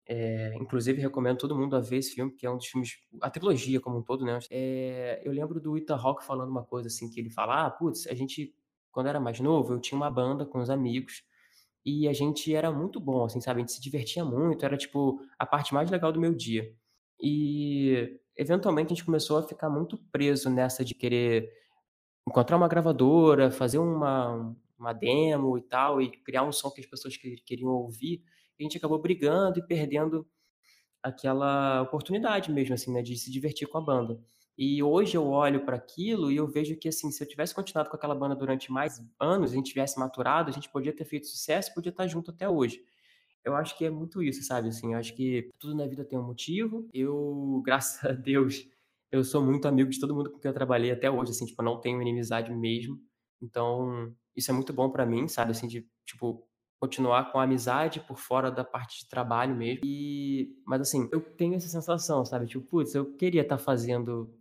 [0.05, 3.29] É, inclusive, recomendo todo mundo a ver esse filme, que é um dos filmes, a
[3.29, 4.37] trilogia como um todo, né?
[4.51, 8.07] É, eu lembro do Ethan Hawke falando uma coisa assim, que ele fala, ah, putz,
[8.07, 8.53] a gente,
[8.91, 11.23] quando era mais novo, eu tinha uma banda com os amigos,
[11.85, 13.59] e a gente era muito bom, assim, sabe?
[13.59, 16.73] A gente se divertia muito, era, tipo, a parte mais legal do meu dia.
[17.19, 21.49] E, eventualmente, a gente começou a ficar muito preso nessa de querer
[22.27, 26.87] encontrar uma gravadora, fazer uma, uma demo e tal, e criar um som que as
[26.87, 28.23] pessoas queriam ouvir,
[28.59, 30.27] a gente acabou brigando e perdendo
[31.01, 34.19] aquela oportunidade mesmo, assim, né, de se divertir com a banda.
[34.57, 37.89] E hoje eu olho para aquilo e eu vejo que, assim, se eu tivesse continuado
[37.89, 41.27] com aquela banda durante mais anos, a gente tivesse maturado, a gente podia ter feito
[41.27, 42.83] sucesso, podia estar junto até hoje.
[43.43, 44.69] Eu acho que é muito isso, sabe?
[44.69, 46.87] Assim, eu acho que tudo na vida tem um motivo.
[46.93, 48.65] Eu, graças a Deus,
[49.13, 51.61] eu sou muito amigo de todo mundo com quem eu trabalhei até hoje, assim, tipo,
[51.63, 52.99] não tenho inimizade mesmo.
[53.41, 56.47] Então, isso é muito bom para mim, sabe, assim, de, tipo,
[56.79, 59.81] continuar com a amizade por fora da parte de trabalho mesmo.
[59.85, 64.33] E, mas assim, eu tenho essa sensação, sabe, tipo, putz, eu queria estar tá fazendo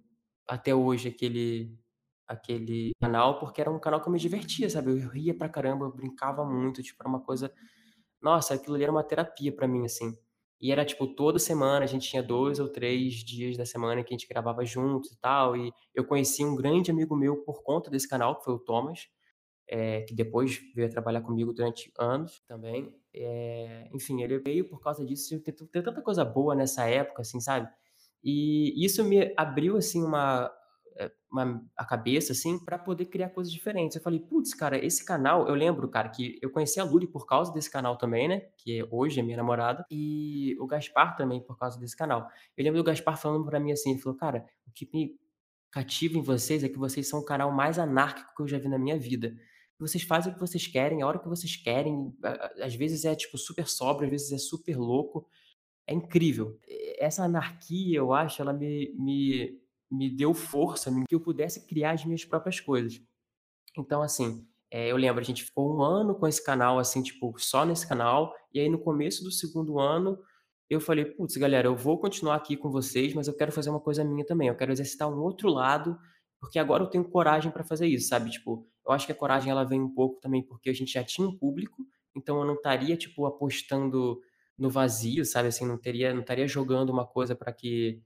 [0.49, 1.79] até hoje aquele
[2.27, 4.91] aquele canal, porque era um canal que eu me divertia, sabe?
[4.93, 7.53] Eu ria pra caramba, eu brincava muito, tipo, era uma coisa
[8.23, 10.17] nossa, aquilo ali era uma terapia para mim, assim.
[10.63, 14.15] E era, tipo, toda semana a gente tinha dois ou três dias da semana que
[14.15, 15.57] a gente gravava juntos e tal.
[15.57, 19.09] E eu conheci um grande amigo meu por conta desse canal, que foi o Thomas,
[19.69, 22.95] é, que depois veio trabalhar comigo durante anos também.
[23.13, 25.41] É, enfim, ele veio por causa disso.
[25.41, 27.69] Ter, ter tanta coisa boa nessa época, assim, sabe?
[28.23, 30.49] E isso me abriu, assim, uma,
[31.31, 33.97] uma, a cabeça, assim, para poder criar coisas diferentes.
[33.97, 37.27] Eu falei, putz, cara, esse canal, eu lembro, cara, que eu conheci a Luli por
[37.27, 38.41] causa desse canal também, né?
[38.59, 42.29] Que hoje é minha namorada, e o Gaspar também por causa desse canal.
[42.57, 45.17] Eu lembro do Gaspar falando para mim assim, ele falou, cara, o que me
[45.71, 48.69] cativa em vocês é que vocês são o canal mais anárquico que eu já vi
[48.69, 49.35] na minha vida.
[49.79, 52.15] Vocês fazem o que vocês querem, a hora que vocês querem,
[52.61, 55.27] às vezes é tipo super sóbrio, às vezes é super louco.
[55.87, 56.59] É incrível.
[56.99, 59.61] Essa anarquia, eu acho, ela me, me
[59.93, 63.01] me deu força, que eu pudesse criar as minhas próprias coisas.
[63.77, 67.35] Então, assim, é, eu lembro, a gente ficou um ano com esse canal, assim, tipo,
[67.39, 70.19] só nesse canal, e aí no começo do segundo ano,
[70.71, 73.81] eu falei, putz, galera, eu vou continuar aqui com vocês, mas eu quero fazer uma
[73.81, 75.99] coisa minha também, eu quero exercitar um outro lado,
[76.41, 78.31] porque agora eu tenho coragem para fazer isso, sabe?
[78.31, 81.05] Tipo, eu acho que a coragem ela vem um pouco também porque a gente já
[81.05, 84.21] tinha um público, então eu não estaria tipo apostando
[84.57, 85.49] no vazio, sabe?
[85.49, 88.03] Assim, não teria, não estaria jogando uma coisa para que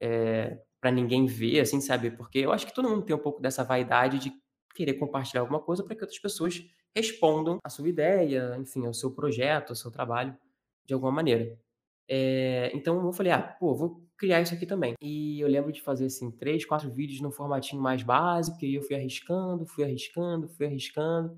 [0.00, 2.10] é, para ninguém ver, assim, sabe?
[2.10, 4.34] Porque eu acho que todo mundo tem um pouco dessa vaidade de
[4.74, 6.62] querer compartilhar alguma coisa para que outras pessoas
[6.94, 10.36] respondam a sua ideia, enfim, ao seu projeto, ao seu trabalho,
[10.84, 11.58] de alguma maneira.
[12.06, 14.92] É, então eu falei, ah, pô, vou criar isso aqui também.
[15.00, 18.82] E eu lembro de fazer, assim, três, quatro vídeos no formatinho mais básico, e eu
[18.82, 21.34] fui arriscando, fui arriscando, fui arriscando.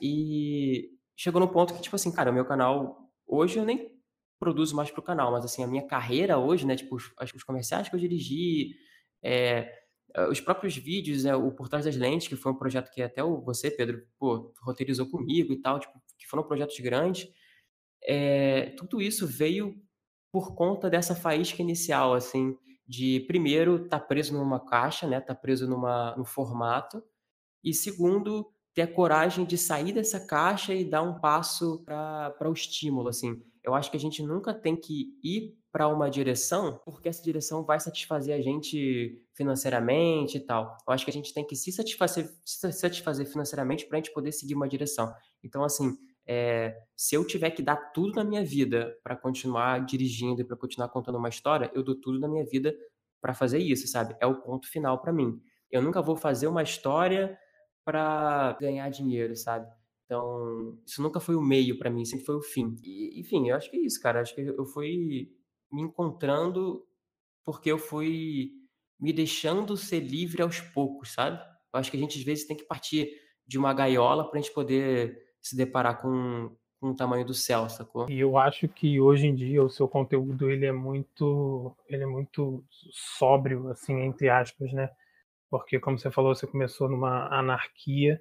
[0.00, 3.97] E chegou no ponto que, tipo assim, cara, o meu canal, hoje eu nem
[4.38, 7.42] produzo mais para o canal, mas assim, a minha carreira hoje, né, tipo, os, os
[7.42, 8.76] comerciais que eu dirigi,
[9.22, 9.72] é,
[10.30, 13.22] os próprios vídeos, né, o Por Trás das Lentes, que foi um projeto que até
[13.22, 17.28] o, você, Pedro, pô, roteirizou comigo e tal, tipo, que foram projetos grandes,
[18.02, 19.76] é, tudo isso veio
[20.32, 25.34] por conta dessa faísca inicial, assim, de primeiro estar tá preso numa caixa, né, tá
[25.34, 27.02] preso numa, num formato,
[27.62, 32.52] e segundo ter a coragem de sair dessa caixa e dar um passo para o
[32.52, 33.42] estímulo, assim.
[33.68, 37.64] Eu acho que a gente nunca tem que ir para uma direção porque essa direção
[37.64, 40.76] vai satisfazer a gente financeiramente e tal.
[40.86, 44.12] Eu acho que a gente tem que se satisfazer, se satisfazer financeiramente para a gente
[44.12, 45.12] poder seguir uma direção.
[45.44, 50.40] Então, assim, é, se eu tiver que dar tudo na minha vida para continuar dirigindo
[50.40, 52.74] e para continuar contando uma história, eu dou tudo na minha vida
[53.20, 54.16] para fazer isso, sabe?
[54.18, 55.38] É o ponto final para mim.
[55.70, 57.38] Eu nunca vou fazer uma história
[57.84, 59.70] para ganhar dinheiro, sabe?
[60.08, 62.74] Então, isso nunca foi o meio para mim, sempre foi o fim.
[62.82, 64.22] E, enfim, eu acho que é isso, cara.
[64.22, 65.30] Acho que eu fui
[65.70, 66.82] me encontrando
[67.44, 68.52] porque eu fui
[68.98, 71.38] me deixando ser livre aos poucos, sabe?
[71.72, 73.10] Eu acho que a gente às vezes tem que partir
[73.46, 77.68] de uma gaiola para a gente poder se deparar com, com o tamanho do céu,
[77.68, 78.08] sacou?
[78.08, 82.06] E eu acho que hoje em dia o seu conteúdo ele é muito, ele é
[82.06, 82.64] muito
[83.18, 84.88] sóbrio, assim, entre aspas, né?
[85.50, 88.18] Porque como você falou, você começou numa anarquia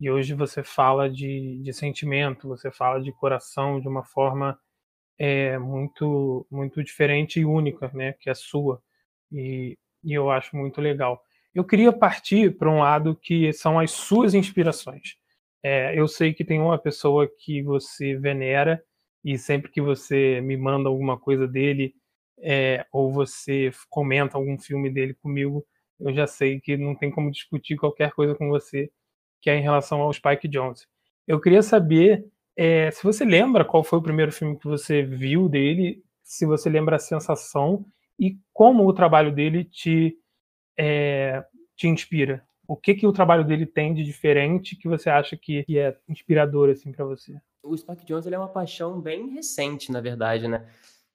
[0.00, 4.58] e hoje você fala de, de sentimento, você fala de coração de uma forma
[5.18, 8.12] é, muito, muito diferente e única, né?
[8.20, 8.82] Que é sua.
[9.32, 11.22] E, e eu acho muito legal.
[11.54, 15.16] Eu queria partir para um lado que são as suas inspirações.
[15.62, 18.82] É, eu sei que tem uma pessoa que você venera
[19.24, 21.94] e sempre que você me manda alguma coisa dele
[22.40, 25.66] é, ou você comenta algum filme dele comigo,
[25.98, 28.90] eu já sei que não tem como discutir qualquer coisa com você
[29.40, 30.86] que é em relação ao Spike Jonze.
[31.26, 35.48] Eu queria saber é, se você lembra qual foi o primeiro filme que você viu
[35.48, 37.84] dele, se você lembra a sensação
[38.18, 40.16] e como o trabalho dele te,
[40.78, 41.44] é,
[41.76, 45.64] te inspira o que que o trabalho dele tem de diferente que você acha que,
[45.68, 47.38] é inspirador assim para você?
[47.62, 50.68] O Spike Jonze é uma paixão bem recente, na verdade, né?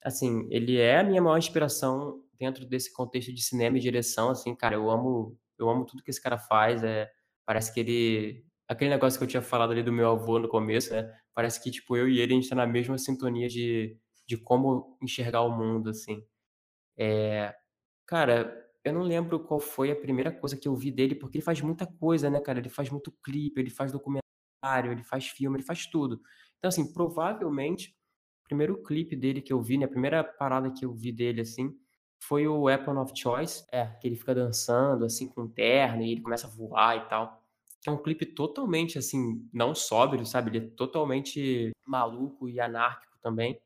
[0.04, 4.56] Assim, ele é a minha maior inspiração dentro desse contexto de cinema e direção, assim,
[4.56, 7.10] cara, eu amo, eu amo tudo que esse cara faz, é,
[7.52, 10.94] parece que ele aquele negócio que eu tinha falado ali do meu avô no começo,
[10.94, 11.14] né?
[11.34, 14.98] Parece que tipo eu e ele a gente tá na mesma sintonia de de como
[15.04, 16.24] enxergar o mundo, assim.
[16.98, 17.54] É,
[18.08, 21.46] cara, eu não lembro qual foi a primeira coisa que eu vi dele, porque ele
[21.46, 22.60] faz muita coisa, né, cara?
[22.60, 26.22] Ele faz muito clipe, ele faz documentário, ele faz filme, ele faz tudo.
[26.58, 27.90] Então, assim, provavelmente,
[28.46, 31.42] o primeiro clipe dele que eu vi, né, a primeira parada que eu vi dele,
[31.42, 31.76] assim,
[32.24, 36.12] foi o Weapon of Choice, é, que ele fica dançando, assim, com um terno, e
[36.14, 37.41] ele começa a voar e tal.
[37.86, 40.52] É um clipe totalmente, assim, não sóbrio, sabe?
[40.52, 43.60] Ele é totalmente maluco e anárquico também.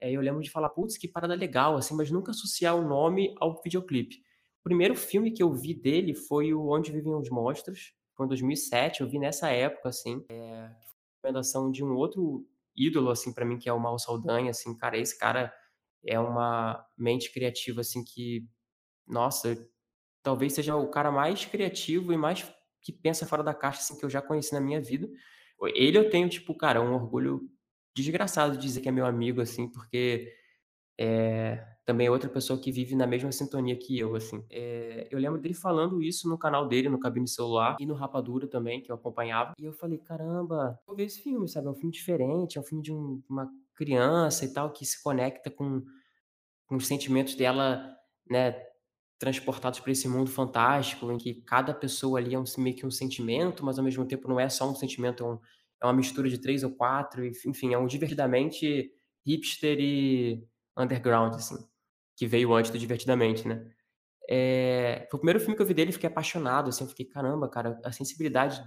[0.00, 3.34] É, eu lembro de falar, putz, que parada legal, assim, mas nunca associar o nome
[3.38, 4.16] ao videoclipe.
[4.60, 7.94] O primeiro filme que eu vi dele foi o Onde Vivem os Monstros.
[8.16, 10.24] Foi em 2007, eu vi nessa época, assim.
[10.28, 10.70] É,
[11.16, 14.76] recomendação de um outro ídolo, assim, para mim, que é o Mal Saldanha, assim.
[14.76, 15.52] Cara, esse cara
[16.04, 18.46] é uma mente criativa, assim, que...
[19.06, 19.56] Nossa,
[20.22, 22.42] talvez seja o cara mais criativo e mais
[22.82, 25.08] que pensa fora da caixa, assim, que eu já conheci na minha vida.
[25.74, 27.48] Ele eu tenho, tipo, cara, um orgulho
[27.94, 30.32] desgraçado de dizer que é meu amigo, assim, porque
[30.98, 34.44] é, também é outra pessoa que vive na mesma sintonia que eu, assim.
[34.50, 38.46] É, eu lembro dele falando isso no canal dele, no Cabine Celular, e no Rapadura
[38.46, 39.54] também, que eu acompanhava.
[39.58, 41.66] E eu falei, caramba, vou ver esse filme, sabe?
[41.66, 45.02] É um filme diferente, é um filme de um, uma criança e tal, que se
[45.02, 45.82] conecta com,
[46.66, 47.96] com os sentimentos dela,
[48.28, 48.71] né?
[49.22, 52.90] Transportados para esse mundo fantástico, em que cada pessoa ali é um, meio que um
[52.90, 55.38] sentimento, mas ao mesmo tempo não é só um sentimento, é, um,
[55.82, 58.90] é uma mistura de três ou quatro, enfim, é um divertidamente
[59.24, 60.44] hipster e
[60.76, 61.56] underground, assim
[62.16, 63.68] que veio antes do Divertidamente, né?
[64.28, 67.48] É, foi o primeiro filme que eu vi dele e fiquei apaixonado, assim, fiquei, caramba,
[67.48, 68.62] cara, a sensibilidade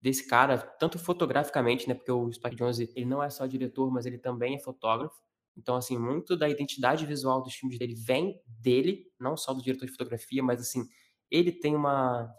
[0.00, 4.06] desse cara, tanto fotograficamente, né, porque o Spike Jonze, ele não é só diretor, mas
[4.06, 5.16] ele também é fotógrafo,
[5.58, 9.86] então, assim, muito da identidade visual dos filmes dele vem dele, não só do diretor
[9.86, 10.88] de fotografia, mas, assim,
[11.30, 12.32] ele tem uma,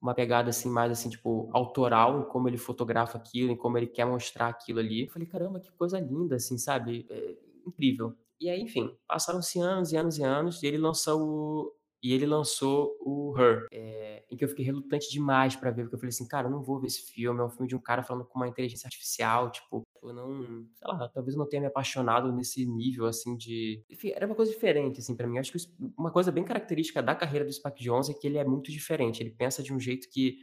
[0.00, 3.86] uma pegada, assim, mais, assim, tipo, autoral em como ele fotografa aquilo, em como ele
[3.86, 5.02] quer mostrar aquilo ali.
[5.04, 7.06] Eu falei, caramba, que coisa linda, assim, sabe?
[7.10, 7.36] É
[7.66, 8.16] incrível.
[8.40, 12.24] E aí, enfim, passaram-se anos e anos e anos, e ele lançou o, e ele
[12.24, 16.10] lançou o Her, é, em que eu fiquei relutante demais para ver, porque eu falei
[16.10, 18.24] assim, cara, eu não vou ver esse filme, é um filme de um cara falando
[18.24, 22.32] com uma inteligência artificial, tipo, eu não, sei lá, talvez eu não tenha me apaixonado
[22.32, 23.84] nesse nível, assim, de...
[23.90, 25.38] Enfim, era uma coisa diferente, assim, para mim.
[25.38, 25.58] Acho que
[25.96, 29.22] uma coisa bem característica da carreira do Spike Jonze é que ele é muito diferente,
[29.22, 30.38] ele pensa de um jeito que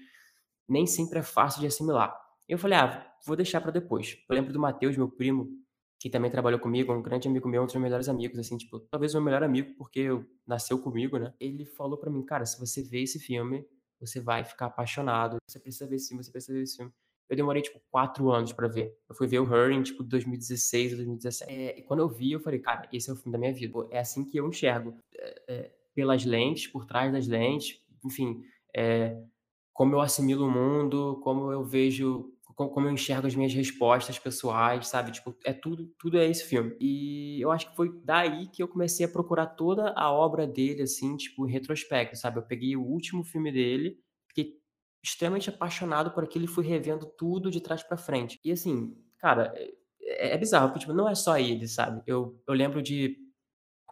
[0.70, 2.16] nem sempre é fácil de assimilar.
[2.48, 4.18] Eu falei, ah, vou deixar para depois.
[4.30, 5.50] Eu lembro do Matheus, meu primo,
[6.00, 8.80] que também trabalhou comigo, um grande amigo meu, um dos meus melhores amigos, assim, tipo,
[8.80, 10.08] talvez o meu melhor amigo, porque
[10.46, 11.34] nasceu comigo, né?
[11.40, 13.66] Ele falou para mim, cara, se você ver esse filme,
[14.00, 16.92] você vai ficar apaixonado, você precisa ver esse filme, você precisa ver esse filme.
[17.30, 18.96] Eu demorei, tipo, quatro anos para ver.
[19.10, 21.52] Eu fui ver o Her em, tipo, 2016 ou 2017.
[21.52, 23.74] É, e quando eu vi, eu falei, cara, esse é o filme da minha vida.
[23.74, 24.96] Pô, é assim que eu enxergo.
[25.14, 28.44] É, é, pelas lentes, por trás das lentes, enfim,
[28.76, 29.20] é,
[29.74, 34.88] como eu assimilo o mundo, como eu vejo como eu enxergo as minhas respostas pessoais,
[34.88, 35.12] sabe?
[35.12, 36.76] Tipo, é tudo, tudo é esse filme.
[36.80, 40.82] E eu acho que foi daí que eu comecei a procurar toda a obra dele,
[40.82, 42.40] assim, tipo, em retrospecto, sabe?
[42.40, 44.56] Eu peguei o último filme dele, fiquei
[45.04, 48.40] extremamente apaixonado por aquilo e fui revendo tudo de trás para frente.
[48.44, 49.54] E assim, cara,
[50.02, 52.02] é, é bizarro, porque, tipo, não é só ele, sabe?
[52.08, 53.18] Eu, eu lembro de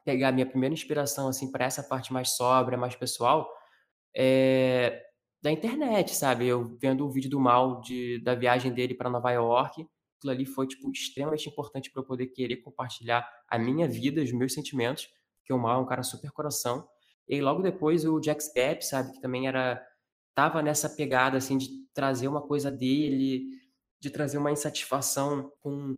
[0.03, 3.47] pegar minha primeira inspiração, assim, para essa parte mais sóbria, mais pessoal,
[4.15, 5.04] é,
[5.45, 6.47] da internet, sabe?
[6.47, 10.43] Eu vendo o vídeo do Mal de, da viagem dele para Nova York, aquilo ali
[10.43, 15.07] foi, tipo, extremamente importante para eu poder querer compartilhar a minha vida, os meus sentimentos,
[15.37, 16.89] porque o Mal é um cara super coração.
[17.29, 19.13] E logo depois o Jack Step, sabe?
[19.13, 19.79] Que também era
[20.33, 23.45] tava nessa pegada, assim, de trazer uma coisa dele,
[23.99, 25.93] de trazer uma insatisfação com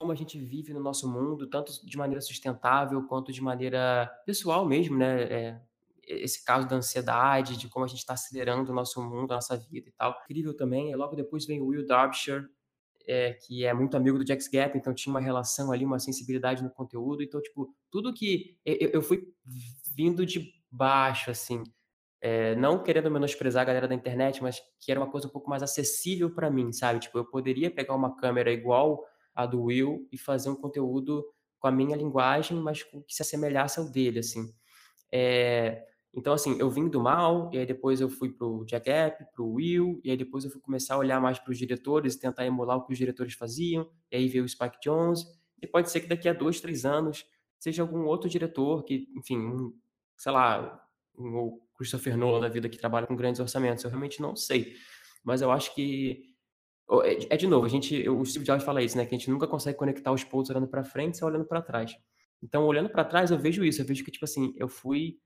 [0.00, 4.66] como a gente vive no nosso mundo, tanto de maneira sustentável quanto de maneira pessoal
[4.66, 5.22] mesmo, né?
[5.22, 5.62] É,
[6.06, 9.56] esse caso da ansiedade, de como a gente está acelerando o nosso mundo, a nossa
[9.56, 10.16] vida e tal.
[10.24, 10.90] Incrível também.
[10.90, 12.46] E logo depois vem o Will Derbyshire,
[13.06, 16.62] é, que é muito amigo do Jax Gap, então tinha uma relação ali, uma sensibilidade
[16.62, 17.22] no conteúdo.
[17.22, 19.28] Então, tipo, tudo que eu, eu fui
[19.94, 21.62] vindo de baixo, assim,
[22.20, 25.50] é, não querendo menosprezar a galera da internet, mas que era uma coisa um pouco
[25.50, 27.00] mais acessível para mim, sabe?
[27.00, 31.24] Tipo, eu poderia pegar uma câmera igual a do Will e fazer um conteúdo
[31.58, 34.52] com a minha linguagem, mas que se assemelhasse ao dele, assim.
[35.12, 35.84] É,
[36.16, 39.46] então, assim, eu vim do mal, e aí depois eu fui pro Jack App, pro
[39.46, 42.76] Will, e aí depois eu fui começar a olhar mais para os diretores, tentar emular
[42.76, 45.24] o que os diretores faziam, e aí veio o Spike Jones,
[45.60, 47.26] e pode ser que daqui a dois, três anos
[47.58, 49.74] seja algum outro diretor que, enfim, um,
[50.16, 50.86] sei lá,
[51.18, 53.82] um, Christopher Nolan da vida que trabalha com grandes orçamentos.
[53.84, 54.74] Eu realmente não sei.
[55.22, 56.34] Mas eu acho que.
[57.02, 59.06] É, é de novo, a gente, o Steve Jobs fala isso, né?
[59.06, 61.96] Que a gente nunca consegue conectar os pontos olhando para frente só olhando para trás.
[62.42, 63.80] Então, olhando para trás, eu vejo isso.
[63.80, 65.18] Eu vejo que, tipo assim, eu fui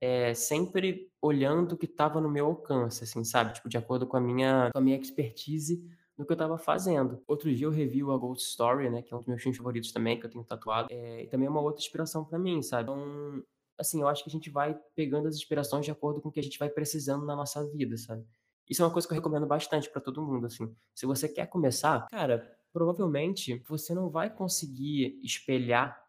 [0.00, 3.54] é, sempre olhando o que estava no meu alcance, assim, sabe?
[3.54, 5.82] Tipo, de acordo com a minha, com a minha expertise
[6.16, 7.22] no que eu estava fazendo.
[7.26, 9.02] Outro dia eu revi a Ghost Story, né?
[9.02, 10.88] Que é um dos meus filmes favoritos também, que eu tenho tatuado.
[10.90, 12.90] É, e também é uma outra inspiração para mim, sabe?
[12.90, 13.42] Então,
[13.78, 16.40] assim, eu acho que a gente vai pegando as inspirações de acordo com o que
[16.40, 18.24] a gente vai precisando na nossa vida, sabe?
[18.68, 20.74] Isso é uma coisa que eu recomendo bastante para todo mundo, assim.
[20.94, 26.05] Se você quer começar, cara, provavelmente você não vai conseguir espelhar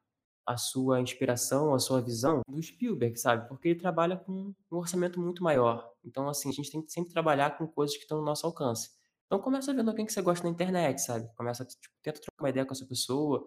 [0.47, 3.49] a sua inspiração, a sua visão do Spielberg, sabe?
[3.49, 4.31] Porque ele trabalha com
[4.71, 5.91] um orçamento muito maior.
[6.05, 8.89] Então, assim, a gente tem que sempre trabalhar com coisas que estão no nosso alcance.
[9.25, 11.29] Então, começa vendo alguém que você gosta na internet, sabe?
[11.36, 13.45] Começa, tipo, tenta trocar uma ideia com essa pessoa,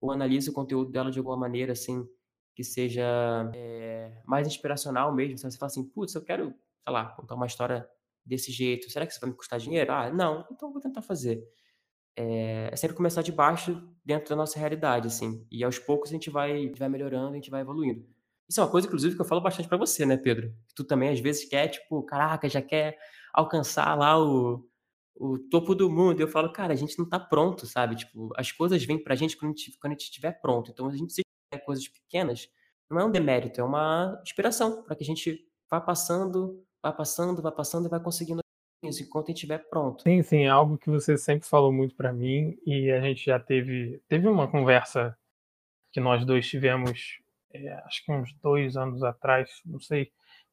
[0.00, 2.06] ou analisa o conteúdo dela de alguma maneira, assim,
[2.54, 3.04] que seja
[3.52, 5.36] é, mais inspiracional mesmo.
[5.36, 6.54] Você fala assim, putz, eu quero,
[6.84, 7.88] sei lá, contar uma história
[8.24, 8.88] desse jeito.
[8.88, 9.92] Será que isso vai me custar dinheiro?
[9.92, 11.42] Ah, não, então vou tentar fazer.
[12.16, 15.46] É, é, sempre começar de baixo dentro da nossa realidade, assim.
[15.50, 18.06] E aos poucos a gente vai, vai melhorando, a gente vai evoluindo.
[18.48, 20.54] Isso é uma coisa, inclusive, que eu falo bastante para você, né, Pedro?
[20.74, 22.96] Tu também, às vezes, quer, tipo, caraca, já quer
[23.34, 24.64] alcançar lá o,
[25.16, 26.20] o topo do mundo.
[26.20, 27.96] Eu falo, cara, a gente não tá pronto, sabe?
[27.96, 30.70] Tipo, as coisas vêm pra gente quando a gente, quando a gente estiver pronto.
[30.70, 31.22] Então, a gente se
[31.64, 32.48] coisas pequenas,
[32.90, 37.40] não é um demérito, é uma inspiração para que a gente vá passando, vá passando,
[37.42, 38.40] vá passando e vai conseguindo
[38.82, 40.02] enquanto estiver pronto.
[40.02, 43.38] Sim, sim, é algo que você sempre falou muito para mim e a gente já
[43.38, 45.16] teve teve uma conversa
[45.92, 47.18] que nós dois tivemos,
[47.52, 50.10] é, acho que uns dois anos atrás, não sei,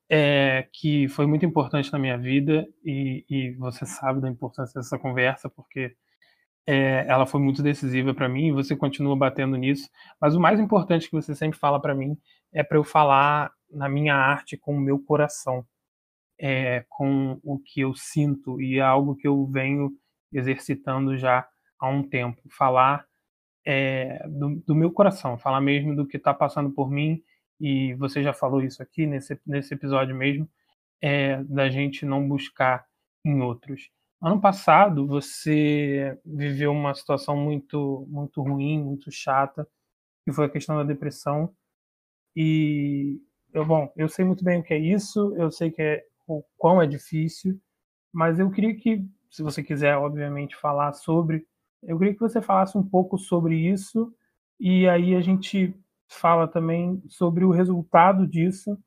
[0.09, 4.97] é, que foi muito importante na minha vida e, e você sabe da importância dessa
[4.97, 5.95] conversa porque
[6.65, 9.89] é, ela foi muito decisiva para mim e você continua batendo nisso.
[10.19, 12.17] Mas o mais importante que você sempre fala para mim
[12.53, 15.65] é para eu falar na minha arte com o meu coração,
[16.39, 19.91] é, com o que eu sinto e é algo que eu venho
[20.31, 21.47] exercitando já
[21.79, 22.41] há um tempo.
[22.49, 23.05] Falar
[23.65, 27.23] é, do, do, meu coração, falar mesmo do que está passando por mim.
[27.59, 30.49] E você já falou isso aqui nesse, nesse episódio mesmo,
[31.01, 32.85] é, da gente não buscar
[33.25, 33.89] em outros.
[34.21, 39.67] Ano passado você viveu uma situação muito muito ruim, muito chata,
[40.25, 41.53] que foi a questão da depressão.
[42.35, 43.19] E
[43.53, 46.43] eu, bom, eu sei muito bem o que é isso, eu sei que é o
[46.57, 47.59] quão é difícil,
[48.11, 51.45] mas eu queria que, se você quiser, obviamente, falar sobre,
[51.81, 54.13] eu queria que você falasse um pouco sobre isso
[54.59, 55.75] e aí a gente
[56.07, 58.77] fala também sobre o resultado disso,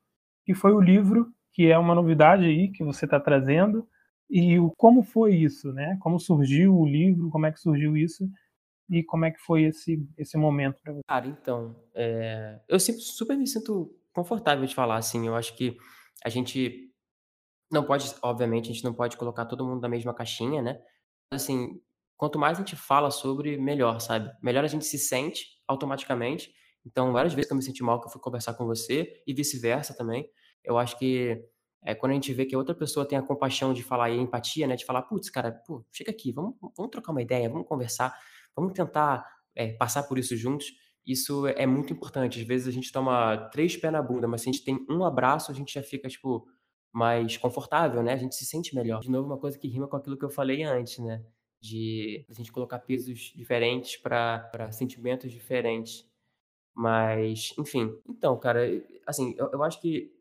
[0.44, 3.86] que foi o livro, que é uma novidade aí que você está trazendo
[4.30, 5.96] e o, como foi isso, né?
[6.00, 8.28] Como surgiu o livro, como é que surgiu isso
[8.88, 11.02] e como é que foi esse, esse momento para você?
[11.08, 12.60] Cara, então, é...
[12.68, 15.76] eu sempre super me sinto confortável de falar, assim, eu acho que
[16.24, 16.90] a gente
[17.70, 20.80] não pode, obviamente, a gente não pode colocar todo mundo na mesma caixinha, né?
[21.32, 21.80] Assim,
[22.16, 24.30] quanto mais a gente fala sobre, melhor, sabe?
[24.42, 26.52] Melhor a gente se sente automaticamente.
[26.84, 29.34] Então, várias vezes que eu me senti mal que eu fui conversar com você e
[29.34, 30.28] vice-versa também.
[30.64, 31.42] Eu acho que
[31.82, 34.66] é, quando a gente vê que outra pessoa tem a compaixão de falar e empatia,
[34.66, 38.12] né, de falar, putz, cara, pô, chega aqui, vamos, vamos trocar uma ideia, vamos conversar,
[38.56, 40.66] vamos tentar é, passar por isso juntos.
[41.06, 42.40] Isso é muito importante.
[42.40, 45.04] Às vezes a gente toma três pés na bunda, mas se a gente tem um
[45.04, 46.46] abraço, a gente já fica, tipo,
[46.92, 48.12] mais confortável, né?
[48.12, 49.00] A gente se sente melhor.
[49.00, 51.24] De novo, uma coisa que rima com aquilo que eu falei antes, né?
[51.60, 56.06] de a gente colocar pesos diferentes para sentimentos diferentes.
[56.74, 57.98] Mas, enfim.
[58.08, 58.60] Então, cara,
[59.06, 60.12] assim, eu, eu acho que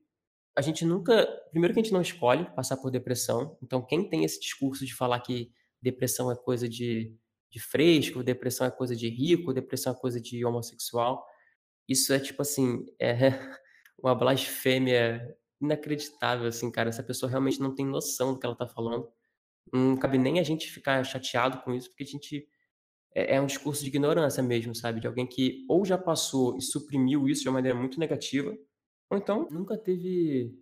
[0.55, 1.25] a gente nunca.
[1.51, 3.57] Primeiro que a gente não escolhe passar por depressão.
[3.61, 5.51] Então, quem tem esse discurso de falar que
[5.81, 7.13] depressão é coisa de,
[7.51, 11.25] de fresco, depressão é coisa de rico, depressão é coisa de homossexual,
[11.87, 13.31] isso é tipo assim, é
[14.01, 16.89] uma blasfêmia inacreditável, assim, cara.
[16.89, 19.07] Essa pessoa realmente não tem noção do que ela tá falando.
[19.73, 22.47] Não cabe nem a gente ficar chateado com isso, porque a gente.
[23.13, 24.99] É, é um discurso de ignorância mesmo, sabe?
[24.99, 28.57] De alguém que ou já passou e suprimiu isso de uma maneira muito negativa,
[29.09, 30.57] ou então nunca teve.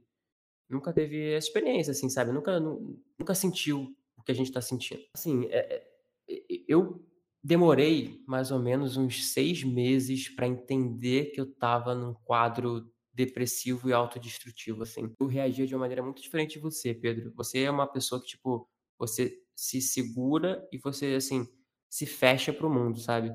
[0.69, 2.31] Nunca teve essa experiência, assim, sabe?
[2.31, 5.01] Nunca, nunca sentiu o que a gente tá sentindo.
[5.13, 5.87] Assim, é, é,
[6.67, 7.05] eu
[7.43, 13.89] demorei mais ou menos uns seis meses para entender que eu tava num quadro depressivo
[13.89, 15.13] e autodestrutivo, assim.
[15.19, 17.31] Eu reagia de uma maneira muito diferente de você, Pedro.
[17.35, 21.47] Você é uma pessoa que, tipo, você se segura e você, assim,
[21.89, 23.31] se fecha pro mundo, sabe?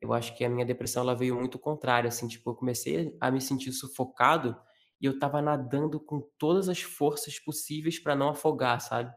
[0.00, 3.30] Eu acho que a minha depressão, ela veio muito contrária, assim, tipo, eu comecei a
[3.30, 4.56] me sentir sufocado
[5.00, 9.12] e eu tava nadando com todas as forças possíveis para não afogar, sabe?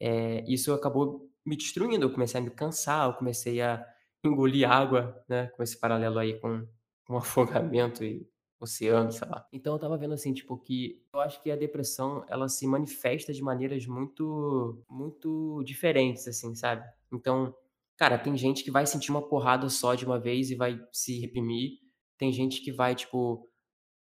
[0.00, 3.84] É, isso acabou me destruindo, eu comecei a me cansar, eu comecei a
[4.24, 6.66] engolir água, né, com esse paralelo aí com,
[7.06, 8.26] com afogamento e
[8.60, 9.48] oceano, sei lá.
[9.52, 13.32] Então eu tava vendo assim, tipo, que eu acho que a depressão, ela se manifesta
[13.32, 16.84] de maneiras muito, muito diferentes, assim, sabe?
[17.10, 17.54] Então,
[17.96, 21.18] cara, tem gente que vai sentir uma porrada só de uma vez e vai se
[21.18, 21.78] reprimir.
[22.18, 23.50] Tem gente que vai, tipo,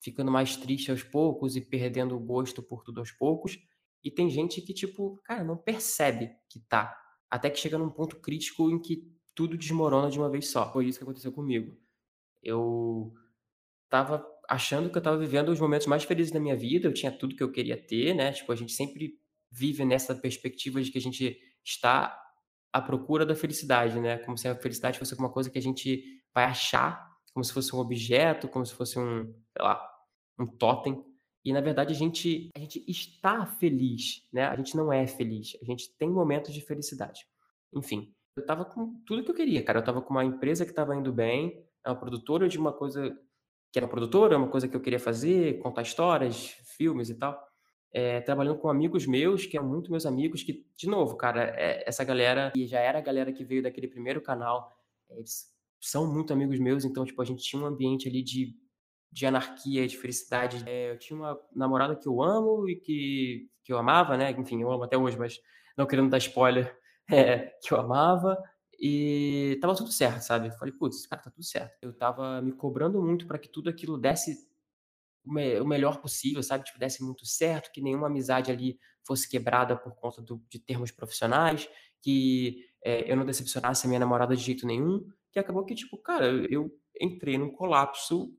[0.01, 3.59] ficando mais triste aos poucos e perdendo o gosto por tudo aos poucos.
[4.01, 6.95] E tem gente que, tipo, cara, não percebe que tá.
[7.29, 10.71] Até que chega num ponto crítico em que tudo desmorona de uma vez só.
[10.71, 11.75] Foi isso que aconteceu comigo.
[12.41, 13.11] Eu
[13.89, 17.11] tava achando que eu estava vivendo os momentos mais felizes da minha vida, eu tinha
[17.11, 18.31] tudo que eu queria ter, né?
[18.31, 19.19] Tipo, a gente sempre
[19.51, 22.19] vive nessa perspectiva de que a gente está
[22.73, 24.17] à procura da felicidade, né?
[24.19, 27.75] Como se a felicidade fosse alguma coisa que a gente vai achar, como se fosse
[27.75, 29.81] um objeto, como se fosse um, sei lá,
[30.39, 31.03] um totem.
[31.43, 34.45] E na verdade a gente a gente está feliz, né?
[34.45, 35.57] A gente não é feliz.
[35.61, 37.25] A gente tem momentos de felicidade.
[37.73, 39.79] Enfim, eu tava com tudo que eu queria, cara.
[39.79, 43.17] Eu tava com uma empresa que estava indo bem, é uma produtora de uma coisa
[43.75, 47.37] que era produtora, uma coisa que eu queria fazer, contar histórias, filmes e tal.
[47.91, 51.83] É, trabalhando com amigos meus, que eram muito meus amigos, que, de novo, cara, é,
[51.85, 54.71] essa galera, que já era a galera que veio daquele primeiro canal,
[55.09, 58.55] eles são muito amigos meus, então, tipo, a gente tinha um ambiente ali de,
[59.11, 60.63] de anarquia, de felicidade.
[60.65, 64.31] É, eu tinha uma namorada que eu amo e que, que eu amava, né?
[64.31, 65.37] Enfim, eu amo até hoje, mas
[65.77, 66.73] não querendo dar spoiler,
[67.11, 68.41] é, que eu amava.
[68.79, 70.51] E tava tudo certo, sabe?
[70.57, 71.77] Falei, putz, cara, tá tudo certo.
[71.81, 74.49] Eu tava me cobrando muito para que tudo aquilo desse
[75.25, 76.65] o, me o, melhor possível, sabe?
[76.65, 80.91] Tipo, desse muito certo, que nenhuma amizade ali fosse quebrada por conta do, de termos
[80.91, 81.69] profissionais,
[82.01, 85.07] que é, eu não decepcionasse a minha namorada de jeito nenhum.
[85.31, 88.33] Que acabou que, tipo, cara, eu entrei num colapso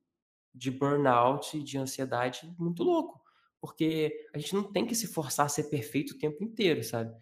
[0.55, 3.21] de burnout, de ansiedade muito louco.
[3.61, 7.15] Porque a gente não tem que se forçar a ser perfeito o tempo inteiro, sabe?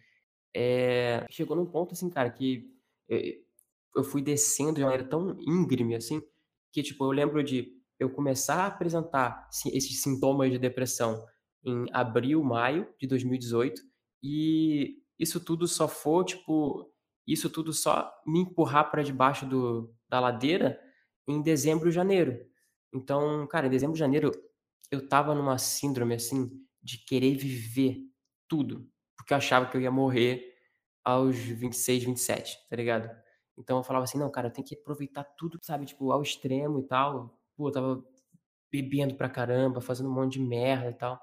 [0.55, 2.74] É, chegou num ponto, assim, cara, que
[3.09, 6.21] eu fui descendo de uma maneira tão íngreme assim,
[6.71, 11.25] que tipo, eu lembro de eu começar a apresentar esses sintomas de depressão
[11.63, 13.81] em abril, maio de 2018,
[14.21, 16.91] e isso tudo só foi, tipo,
[17.25, 20.79] isso tudo só me empurrar para debaixo do, da ladeira
[21.27, 22.37] em dezembro janeiro.
[22.93, 24.31] Então, cara, em dezembro janeiro
[24.91, 26.51] eu tava numa síndrome assim
[26.81, 27.99] de querer viver
[28.47, 28.87] tudo,
[29.17, 30.54] porque eu achava que eu ia morrer
[31.05, 33.09] aos 26, 27, tá ligado?
[33.57, 36.79] Então eu falava assim, não, cara, eu tenho que aproveitar tudo, sabe, tipo, ao extremo
[36.79, 37.39] e tal.
[37.55, 38.05] Pô, eu tava
[38.71, 41.21] bebendo pra caramba, fazendo um monte de merda e tal.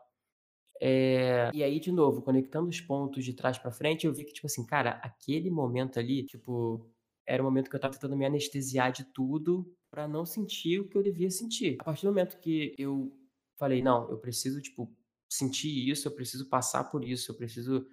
[0.80, 1.50] É...
[1.52, 4.46] E aí, de novo, conectando os pontos de trás para frente, eu vi que, tipo
[4.46, 6.88] assim, cara, aquele momento ali, tipo,
[7.26, 10.88] era o momento que eu tava tentando me anestesiar de tudo para não sentir o
[10.88, 11.76] que eu devia sentir.
[11.80, 13.12] A partir do momento que eu
[13.58, 14.90] falei, não, eu preciso, tipo,
[15.30, 17.86] sentir isso, eu preciso passar por isso, eu preciso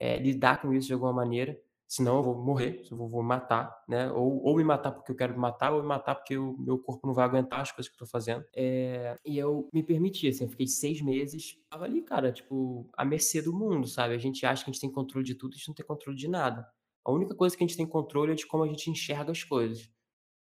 [0.00, 3.84] é, lidar com isso de alguma maneira, senão eu vou morrer, eu vou, vou matar,
[3.88, 4.10] né?
[4.12, 6.78] Ou, ou me matar porque eu quero me matar, ou me matar porque o meu
[6.78, 8.44] corpo não vai aguentar as coisas que eu tô fazendo.
[8.54, 13.04] É, e eu me permiti, assim, eu fiquei seis meses, tava ali, cara, tipo, à
[13.04, 14.14] mercê do mundo, sabe?
[14.14, 16.16] A gente acha que a gente tem controle de tudo, a gente não tem controle
[16.16, 16.66] de nada.
[17.04, 19.42] A única coisa que a gente tem controle é de como a gente enxerga as
[19.44, 19.90] coisas.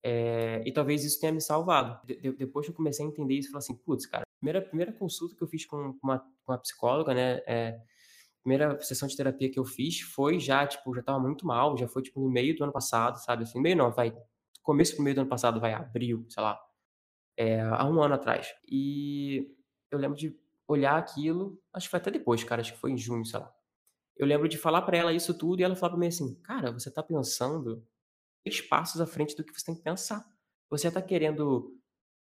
[0.03, 2.07] É, e talvez isso tenha me salvado.
[2.07, 4.92] De, depois que eu comecei a entender isso, eu falei assim, putz, cara, primeira, primeira
[4.92, 7.80] consulta que eu fiz com uma, com uma psicóloga, né, é,
[8.43, 11.88] primeira sessão de terapia que eu fiz foi já, tipo, já tava muito mal, já
[11.88, 13.45] foi, tipo, no meio do ano passado, sabe?
[13.45, 14.14] Assim, meio não, vai,
[14.62, 16.61] começo pro meio do ano passado, vai, abril, sei lá,
[17.36, 18.49] é, há um ano atrás.
[18.70, 19.49] E
[19.91, 20.36] eu lembro de
[20.68, 23.53] olhar aquilo, acho que foi até depois, cara, acho que foi em junho, sei lá.
[24.16, 26.72] eu lembro de falar para ela isso tudo e ela falava para mim assim: "Cara,
[26.72, 27.86] você tá pensando
[28.45, 30.24] três passos à frente do que você tem que pensar.
[30.70, 31.78] Você tá querendo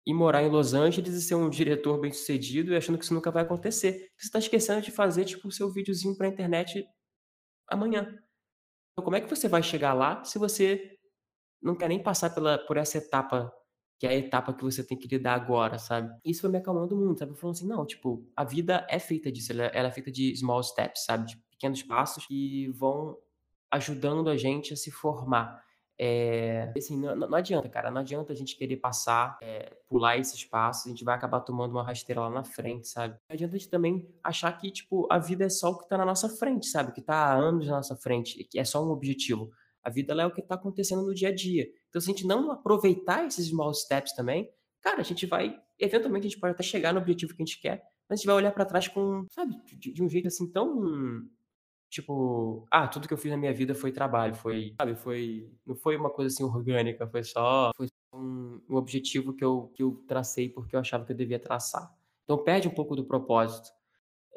[0.06, 3.30] ir morar em Los Angeles e ser um diretor bem-sucedido e achando que isso nunca
[3.30, 4.10] vai acontecer.
[4.18, 6.86] Você tá esquecendo de fazer, tipo, o seu videozinho pra internet
[7.68, 8.02] amanhã.
[8.92, 10.98] Então como é que você vai chegar lá se você
[11.62, 13.52] não quer nem passar pela por essa etapa,
[14.00, 16.10] que é a etapa que você tem que lidar agora, sabe.
[16.24, 19.52] Isso foi me acalmando muito, sabe, falando assim: "Não, tipo, a vida é feita disso,
[19.52, 23.18] ela ela é feita de small steps, sabe, de pequenos passos que vão
[23.72, 25.64] ajudando a gente a se formar".
[25.98, 30.44] Eh, assim, não não adianta, cara, não adianta a gente querer passar, eh, pular esses
[30.44, 33.14] passos, a gente vai acabar tomando uma rasteira lá na frente, sabe.
[33.28, 35.96] Não adianta a gente também achar que, tipo, a vida é só o que tá
[35.96, 38.90] na nossa frente, sabe, que tá há anos na nossa frente, que é só um
[38.90, 39.50] objetivo.
[39.82, 41.66] A vida é o que tá acontecendo no dia a dia.
[41.88, 44.50] Então se a gente não aproveitar esses small steps também,
[44.82, 47.60] cara, a gente vai eventualmente a gente pode até chegar no objetivo que a gente
[47.60, 50.50] quer, mas a gente vai olhar pra trás com, sabe, de de um jeito, assim,
[50.50, 51.22] tão
[51.96, 55.74] Tipo, ah, tudo que eu fiz na minha vida foi trabalho, foi, sabe, foi não
[55.74, 60.04] foi uma coisa, assim, orgânica, foi só foi um um objetivo que eu que eu
[60.06, 61.90] tracei, porque eu achava que eu devia traçar.
[62.24, 63.70] Então perde um pouco do propósito.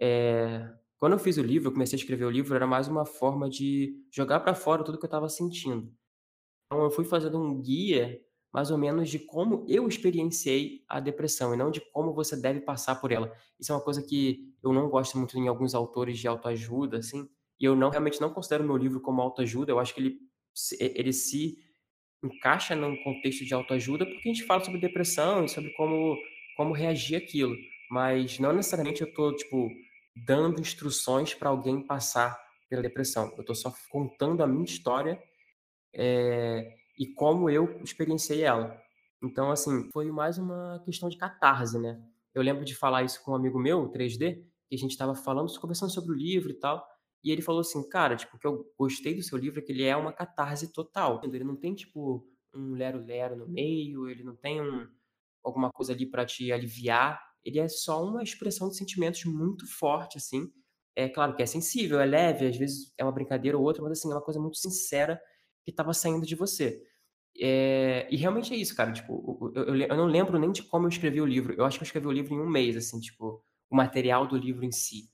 [0.01, 3.05] Eh, quando eu fiz o livro, eu comecei a escrever o livro, era mais uma
[3.05, 5.93] forma de jogar pra fora tudo que eu estava sentindo.
[6.67, 8.19] Então eu fui fazendo um guia,
[8.53, 12.61] mais ou menos, de como eu experienciei a depressão e não de como você deve
[12.61, 13.31] passar por ela.
[13.59, 17.27] Isso é uma coisa que eu não gosto muito em alguns autores de autoajuda, assim,
[17.59, 20.19] e eu não realmente não considero meu livro como autoajuda, eu acho que ele
[20.79, 21.57] ele se
[22.23, 26.17] encaixa num contexto de autoajuda, porque a gente fala sobre depressão e sobre como
[26.57, 27.55] como reagir àquilo,
[27.89, 29.69] mas não necessariamente eu tô, tipo,
[30.27, 32.37] dando instruções pra alguém passar
[32.69, 35.21] pela depressão, eu tô só contando a minha história,
[35.93, 38.81] eh, e como eu experienciei ela.
[39.23, 42.01] Então, assim, foi mais uma questão de catarse, né.
[42.33, 45.51] Eu lembro de falar isso com um amigo meu, 3D, que a gente estava falando
[45.59, 46.85] conversando sobre o livro e tal,
[47.23, 49.71] e ele falou assim: "Cara, tipo, o que eu gostei do seu livro é que
[49.71, 51.21] ele é uma catarse total.
[51.23, 54.87] Ele não tem, tipo, um lero-lero no meio, ele não tem um
[55.43, 60.17] alguma coisa ali pra te aliviar, ele é só uma expressão de sentimentos muito forte,
[60.17, 60.49] assim.
[60.95, 63.93] É claro que é sensível, é leve, às vezes é uma brincadeira ou outra, mas,
[63.99, 65.19] assim, é uma coisa muito sincera
[65.65, 66.83] que estava saindo de você".
[67.39, 70.85] Eh, e realmente é isso, cara, tipo, eu eu eu não lembro nem de como
[70.85, 72.99] eu escrevi o livro, eu acho que eu escrevi o livro em um mês, assim,
[72.99, 75.09] tipo, o material do livro em si.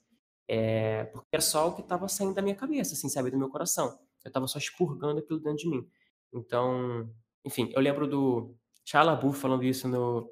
[0.47, 3.49] Eh, porque é só o que estava saindo da minha cabeça, assim, sabe, do meu
[3.49, 3.99] coração.
[4.23, 5.87] Eu estava só expurgando aquilo dentro de mim.
[6.33, 7.09] Então,
[7.45, 9.01] enfim, eu lembro do Shia
[9.33, 10.29] falando isso no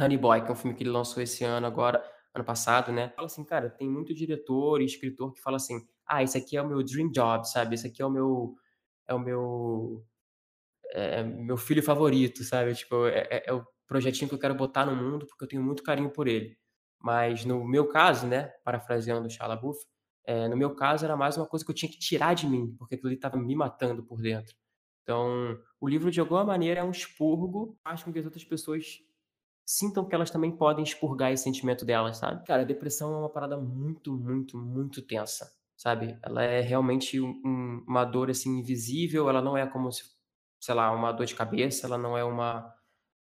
[0.00, 3.10] Honey Boy, que é um filme que ele lançou esse ano agora, ano passado, né.
[3.16, 6.62] Fala assim: "Cara, tem muito diretor e escritor que fala assim: 'Ah, esse aqui é
[6.62, 8.56] o meu dream job', sabe, 'Esse aqui é o meu
[9.08, 10.04] é o meu
[10.94, 14.86] eh, meu filho favorito', sabe, tipo, é é é o projetinho que eu quero botar
[14.86, 16.56] no mundo, porque eu tenho muito carinho por ele".
[17.00, 19.78] Mas no meu caso, né, parafraseando o Shia LaBeouf,
[20.24, 22.74] eh, no meu caso era mais uma coisa que eu tinha que tirar de mim,
[22.78, 24.54] porque aquilo estava me matando por dentro.
[25.02, 28.98] Então, o livro de alguma maneira é um expurgo, faz com que as outras pessoas
[29.66, 32.44] sintam que elas também podem expurgar esse sentimento delas, sabe.
[32.46, 36.18] Cara, a depressão é uma parada muito, muito, muito tensa, sabe.
[36.22, 40.04] Ela é realmente um uma dor, assim, invisível, ela não é como se
[40.60, 42.74] sei lá, uma dor de cabeça, ela não é uma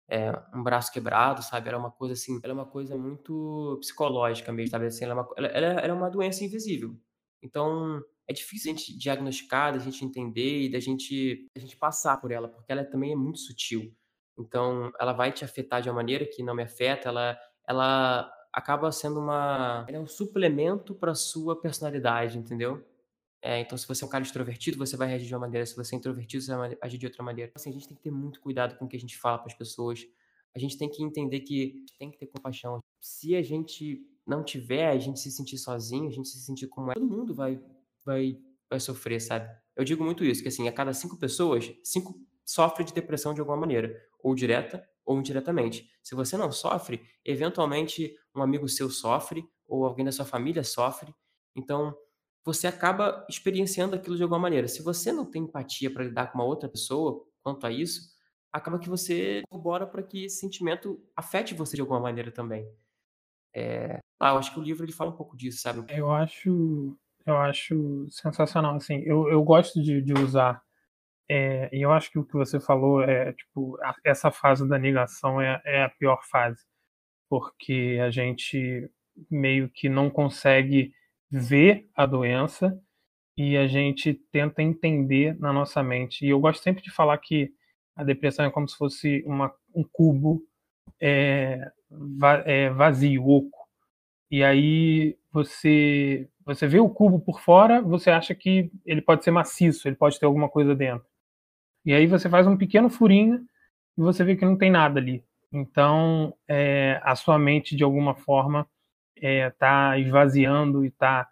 [0.08, 3.76] eh, um braço quebrado, sabe, ela é uma coisa, assim, ela é uma coisa muito
[3.80, 5.48] psicológica mesmo, sabe, assim, ela é uma ela
[5.80, 6.96] ela é uma doença invisível.
[7.42, 12.18] Então, é difícil a gente diagnosticar, da gente entender e da gente da gente passar
[12.20, 13.94] por ela, porque ela também é muito sutil.
[14.38, 17.38] Então, ela vai te afetar de uma maneira que não me afeta, ela
[17.68, 22.84] ela acaba sendo uma ela é um suplemento pra sua personalidade, entendeu.
[23.44, 25.76] Eh, então se você é um cara extrovertido, você vai reagir de uma maneira, se
[25.76, 27.52] você é introvertido, você vai agir de outra maneira.
[27.54, 29.48] Assim, a gente tem que ter muito cuidado com o que a gente fala para
[29.52, 30.00] as pessoas,
[30.56, 32.80] a gente tem que entender que tem que ter compaixão.
[33.02, 36.90] Se a gente não tiver, a gente se sentir sozinho, a gente se sentir como
[36.90, 37.60] é todo mundo vai
[38.04, 38.38] vai
[38.70, 39.46] vai sofrer, sabe.
[39.76, 42.14] Eu digo muito isso, que assim, a cada 5 pessoas, 5
[42.46, 45.90] sofre de depressão de alguma maneira, ou direta ou indiretamente.
[46.02, 51.14] Se você não sofre, eventualmente um amigo seu sofre, ou alguém da sua família sofre,
[51.54, 51.94] então
[52.44, 54.68] você acaba experienciando aquilo de alguma maneira.
[54.68, 58.12] Se você não tem empatia pra lidar com uma outra pessoa quanto a isso,
[58.52, 62.68] acaba que você corrobora pra que esse sentimento afete você de alguma maneira também.
[63.54, 65.84] Eh, ah, eu acho que o livro ele fala um pouco disso, sabe.
[65.96, 70.62] Eu acho eu acho sensacional, assim, eu eu gosto de de usar,
[71.30, 74.78] eh, e eu acho que o que você falou é, tipo, a essa fase da
[74.78, 76.64] negação é é a pior fase,
[77.28, 78.90] porque a gente
[79.30, 80.92] meio que não consegue
[81.30, 82.78] ver a doença
[83.36, 86.26] e a gente tenta entender na nossa mente.
[86.26, 87.52] E eu gosto sempre de falar que
[87.96, 90.42] a depressão é como se fosse uma um cubo,
[91.90, 93.58] va eh, vazio, oco.
[94.30, 99.30] E aí você Você vê o cubo por fora, você acha que ele pode ser
[99.32, 101.06] maciço, ele pode ter alguma coisa dentro.
[101.86, 103.40] E aí você faz um pequeno furinho
[103.98, 105.24] e você vê que não tem nada ali.
[105.52, 108.66] Então, é, a sua mente, de alguma forma,
[109.16, 111.28] está é, esvaziando e está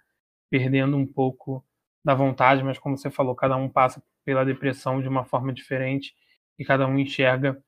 [0.51, 1.65] perdendo um pouco
[2.05, 6.15] da vontade, mas como você falou, cada um passa pela depressão de uma forma diferente
[6.59, 7.63] e cada um enxerga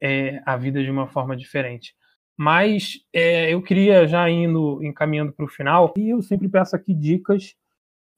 [0.00, 1.94] é, a vida de uma forma diferente.
[2.36, 6.94] Mas é, eu queria já indo encaminhando para o final, e eu sempre peço aqui
[6.94, 7.54] dicas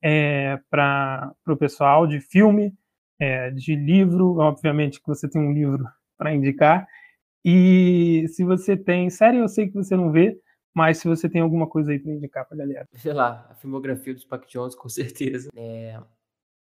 [0.02, 2.72] é, para o pessoal de filme,
[3.18, 5.84] é, de livro, obviamente que você tem um livro
[6.16, 6.86] para indicar.
[7.44, 10.38] E se você tem, sério, eu sei que você não vê,
[10.74, 12.88] mas se você tem alguma coisa aí para indicar para galera.
[12.94, 15.50] Sei lá, a filmografia do Spike Jones, com certeza.
[15.54, 16.00] É...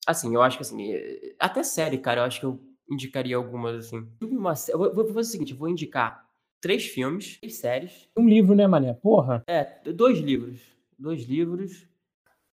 [0.07, 0.93] Assim, eu acho que assim,
[1.39, 4.07] até série, cara, eu acho que eu indicaria algumas, assim.
[4.21, 4.53] Uma...
[4.69, 6.29] Eu vou, vou fazer o seguinte, eu vou indicar
[6.61, 8.09] três filmes, três séries.
[8.17, 8.93] Um livro, né, Mané?
[8.95, 9.43] Porra.
[9.47, 10.61] É, dois livros.
[10.99, 11.89] Dois livros.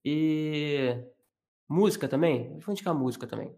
[0.04, 0.96] E.
[1.70, 2.58] Música também?
[2.60, 3.54] Vou indicar música também.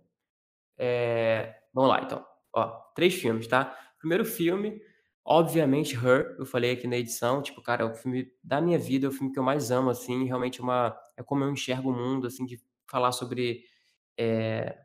[0.78, 1.56] É...
[1.74, 2.26] Vamos lá, então.
[2.54, 2.66] Ó,
[2.96, 3.78] três filmes, tá?
[4.00, 4.82] Primeiro filme,
[5.30, 9.06] obviamente, Her, eu falei aqui na edição, tipo, cara, é o filme da minha vida,
[9.06, 11.92] é o filme que eu mais amo, assim, realmente é uma, é como eu enxergo
[11.92, 12.60] o mundo, assim, de
[12.90, 13.64] falar sobre,
[14.18, 14.76] é,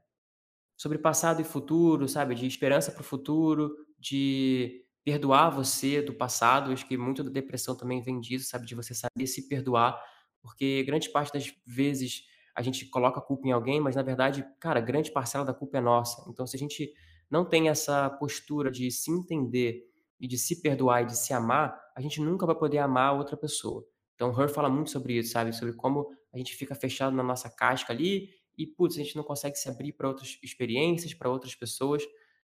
[0.76, 6.72] sobre passado e futuro, sabe, de esperança para o futuro, de perdoar você do passado,
[6.72, 9.98] acho que muito da depressão também vem disso, sabe, de você saber se perdoar,
[10.42, 12.22] porque grande parte das vezes
[12.54, 15.78] a gente coloca a culpa em alguém, mas na verdade, cara, grande parcela da culpa
[15.78, 16.22] é nossa.
[16.28, 16.92] Então, se a gente
[17.30, 21.78] não tem essa postura de se entender e de se perdoar e de se amar,
[21.96, 23.86] a gente nunca vai poder amar outra pessoa.
[24.14, 25.52] Então, Her fala muito sobre isso, sabe?
[25.52, 29.24] Sobre como a gente fica fechado na nossa casca ali e, putz, a gente não
[29.24, 32.04] consegue se abrir para outras experiências, para outras pessoas,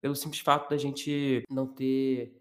[0.01, 2.35] pelo simples fato da gente não ter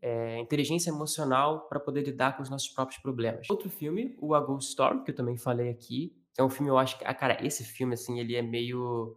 [0.00, 3.48] é, inteligência emocional para poder lidar com os nossos próprios problemas.
[3.50, 6.78] Outro filme, o A Ghost Story, que eu também falei aqui, é um filme, eu
[6.78, 9.16] acho que, ah, cara, esse filme, assim, ele é meio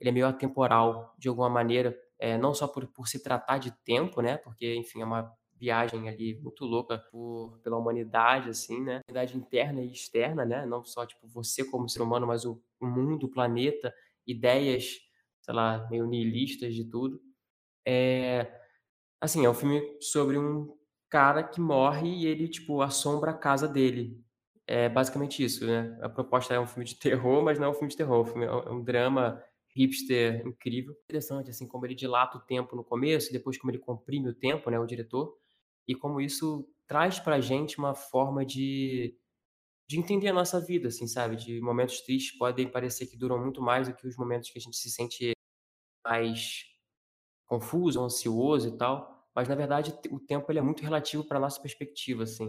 [0.00, 3.70] ele é meio atemporal, de alguma maneira, é, não só por, por se tratar de
[3.84, 4.36] tempo, né?
[4.38, 9.00] Porque, enfim, é uma viagem ali muito louca por, pela humanidade, assim, né?
[9.08, 10.66] Humanidade interna e externa, né?
[10.66, 13.94] Não só, tipo, você como ser humano, mas o, o mundo, o planeta,
[14.26, 14.98] ideias,
[15.40, 17.20] sei lá, meio nihilistas de tudo.
[17.86, 18.50] É,
[19.20, 20.76] assim, é um filme sobre um
[21.08, 24.20] cara que morre e ele, tipo, assombra a casa dele.
[24.66, 25.96] É basicamente isso, né?
[26.02, 28.26] A proposta é um filme de terror, mas não é um filme de terror.
[28.42, 29.42] É um drama
[29.74, 30.94] hipster incrível.
[31.04, 34.70] Interessante, assim, como ele dilata o tempo no começo, depois como ele comprime o tempo,
[34.70, 35.36] né, o diretor,
[35.88, 39.16] e como isso traz pra gente uma forma de,
[39.88, 41.36] de entender a nossa vida, assim, sabe?
[41.36, 44.62] De momentos tristes podem parecer que duram muito mais do que os momentos que a
[44.62, 45.32] gente se sente
[46.04, 46.64] mais
[47.46, 51.60] confuso, ansioso e tal, mas na verdade o tempo ele é muito relativo para nossa
[51.60, 52.48] perspectiva, assim.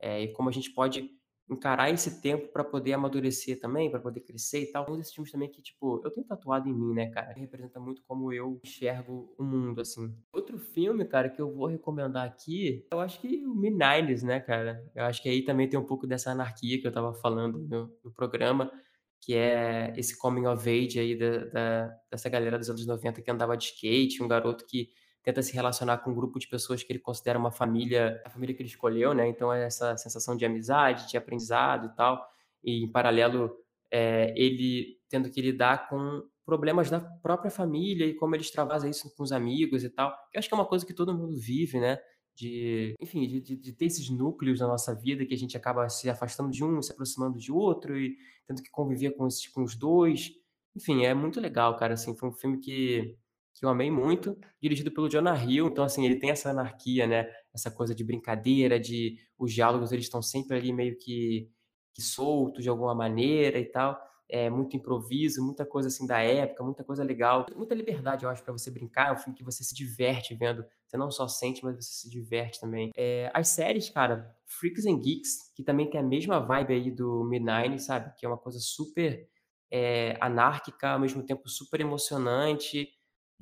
[0.00, 1.10] É, e como a gente pode
[1.50, 4.90] encarar esse tempo para poder amadurecer também, para poder crescer e tal.
[4.90, 7.32] Um desses filmes também que, tipo, eu tenho tatuado em mim, né, cara?
[7.32, 10.14] Representa muito como eu enxergo o mundo, assim.
[10.32, 14.84] Outro filme, cara, que eu vou recomendar aqui, eu acho que o Mid-90s, né, cara?
[14.94, 17.90] Eu acho que aí também tem um pouco dessa anarquia que eu tava falando no,
[18.04, 18.72] no programa,
[19.20, 23.30] que é esse coming of age aí da, da, dessa galera dos anos 90 que
[23.30, 24.88] andava de skate, um garoto que
[25.22, 28.54] tenta se relacionar com um grupo de pessoas que ele considera uma família, a família
[28.54, 29.28] que ele escolheu, né?
[29.28, 32.26] Então é essa sensação de amizade, de aprendizado e tal.
[32.62, 33.56] E em paralelo,
[33.90, 39.14] é, ele tendo que lidar com problemas da própria família e como ele extravasa isso
[39.14, 40.10] com os amigos e tal.
[40.32, 41.98] Eu acho que é uma coisa que todo mundo vive, né?
[42.34, 46.08] De, enfim, de, de, ter esses núcleos na nossa vida que a gente acaba se
[46.08, 48.16] afastando de um, se aproximando de outro e
[48.46, 50.32] tendo que conviver com, esses, com os dois.
[50.74, 51.94] Enfim, é muito legal, cara.
[51.94, 53.16] Assim, foi um filme que
[53.54, 55.68] que eu amei muito, dirigido pelo Jonah Hill.
[55.68, 57.30] Então, assim, ele tem essa anarquia, né?
[57.54, 61.50] Essa coisa de brincadeira, de os diálogos eles estão sempre ali meio que,
[61.94, 63.98] que soltos de alguma maneira e tal.
[64.28, 68.42] É muito improviso, muita coisa assim da época, muita coisa legal, muita liberdade, eu acho,
[68.42, 69.08] para você brincar.
[69.08, 70.64] É um filme que você se diverte vendo.
[70.86, 72.90] Você não só sente, mas você se diverte também.
[72.96, 77.24] É, as séries, cara, Freaks and Geeks, que também tem a mesma vibe aí do
[77.24, 78.14] Midnight, sabe?
[78.16, 79.28] Que é uma coisa super
[79.70, 82.88] é, anárquica, ao mesmo tempo super emocionante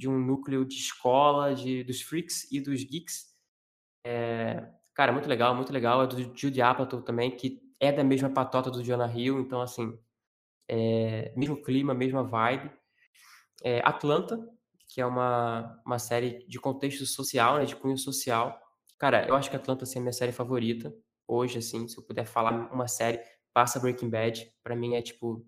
[0.00, 3.26] de um núcleo de escola, de, dos freaks e dos geeks.
[4.02, 6.02] É, cara, muito legal, muito legal.
[6.02, 9.98] É do Jude Apatow também, que é da mesma patota do Jonah Hill, então, assim,
[10.66, 12.70] é, mesmo clima, mesma vibe.
[13.62, 14.38] É, Atlanta,
[14.88, 18.58] que é uma, uma série de contexto social, né, de cunho social.
[18.98, 20.94] Cara, eu acho que Atlanta assim, é a minha série favorita.
[21.28, 23.20] Hoje, assim, se eu puder falar uma série,
[23.52, 24.50] passa Breaking Bad.
[24.62, 25.46] Para mim é, tipo,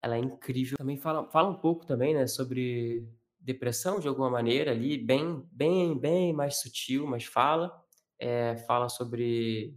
[0.00, 0.78] ela é incrível.
[0.78, 3.17] Também fala, fala um pouco também, né, sobre
[3.48, 7.72] depressão de alguma maneira ali, bem, bem, bem mais sutil, mas fala.
[8.20, 9.76] É, fala sobre,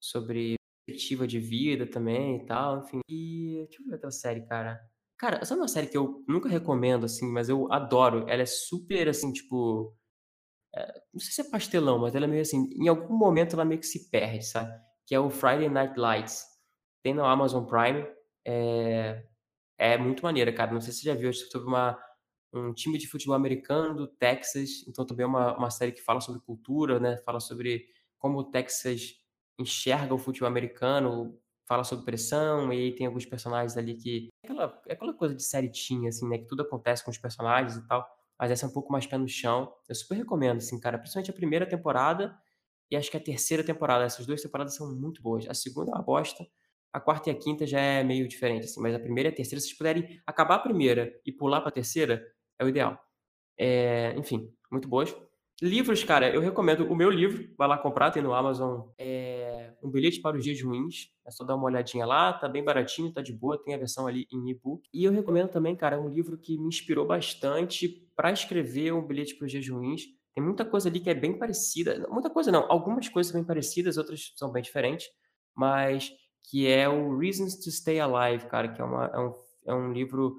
[0.00, 0.56] sobre
[0.86, 3.00] perspectiva de vida também e tal, enfim.
[3.08, 4.80] E deixa eu ver outra série, cara.
[5.18, 8.28] Cara, sabe uma série que eu nunca recomendo, assim, mas eu adoro?
[8.28, 9.96] Ela é super, assim, tipo.
[10.74, 12.68] É, não sei se é pastelão, mas ela é meio assim.
[12.74, 14.72] Em algum momento ela meio que se perde, sabe?
[15.06, 16.44] Que é o Friday Night Lights.
[17.02, 18.06] Tem no Amazon Prime.
[18.46, 19.24] É,
[19.78, 20.72] é muito maneira, cara.
[20.72, 21.98] Não sei se você já viu, sobre uma,
[22.52, 24.84] um time de futebol americano do Texas.
[24.86, 27.16] Então também é uma, uma série que fala sobre cultura, né?
[27.24, 27.86] Fala sobre
[28.18, 29.14] como o Texas
[29.58, 34.28] enxerga o futebol americano, fala sobre pressão, e aí tem alguns personagens ali que.
[34.42, 36.38] É aquela, é aquela coisa de série tinha, assim, né?
[36.38, 38.06] Que tudo acontece com os personagens e tal.
[38.38, 39.72] Mas essa é um pouco mais pé no chão.
[39.88, 40.98] Eu super recomendo, assim, cara.
[40.98, 42.36] Principalmente a primeira temporada
[42.90, 44.04] e acho que a terceira temporada.
[44.04, 45.48] Essas duas temporadas são muito boas.
[45.48, 46.46] A segunda é uma bosta.
[46.92, 48.80] A quarta e a quinta já é meio diferente, assim.
[48.80, 51.70] Mas a primeira e a terceira, se vocês puderem acabar a primeira e pular pra
[51.70, 52.22] terceira,
[52.62, 52.98] é o ideal.
[53.58, 55.14] É, enfim, muito boas.
[55.60, 58.88] Livros, cara, eu recomendo o meu livro, vai lá comprar, tem no Amazon.
[58.98, 61.12] É Um Bilhete para os Dias Ruins.
[61.24, 64.06] É só dar uma olhadinha lá, tá bem baratinho, tá de boa, tem a versão
[64.06, 64.88] ali em e-book.
[64.92, 69.36] E eu recomendo também, cara, um livro que me inspirou bastante para escrever Um Bilhete
[69.36, 70.02] para os Dias Ruins.
[70.34, 72.08] Tem muita coisa ali que é bem parecida.
[72.10, 75.06] Muita coisa não, algumas coisas bem parecidas, outras são bem diferentes.
[75.54, 76.10] Mas
[76.50, 79.32] que é o Reasons to Stay Alive, cara, que é, uma, é, um,
[79.66, 80.36] é um livro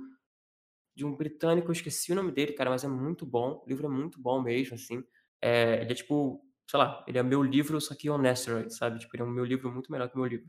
[0.95, 3.61] de um britânico, eu esqueci o nome dele, cara, mas é muito bom.
[3.65, 5.03] O livro é muito bom mesmo, assim.
[5.41, 8.99] É, ele é tipo, sei lá, ele é meu livro, só que on asteroid, sabe?
[8.99, 10.47] Tipo, ele é um meu livro muito melhor que meu livro.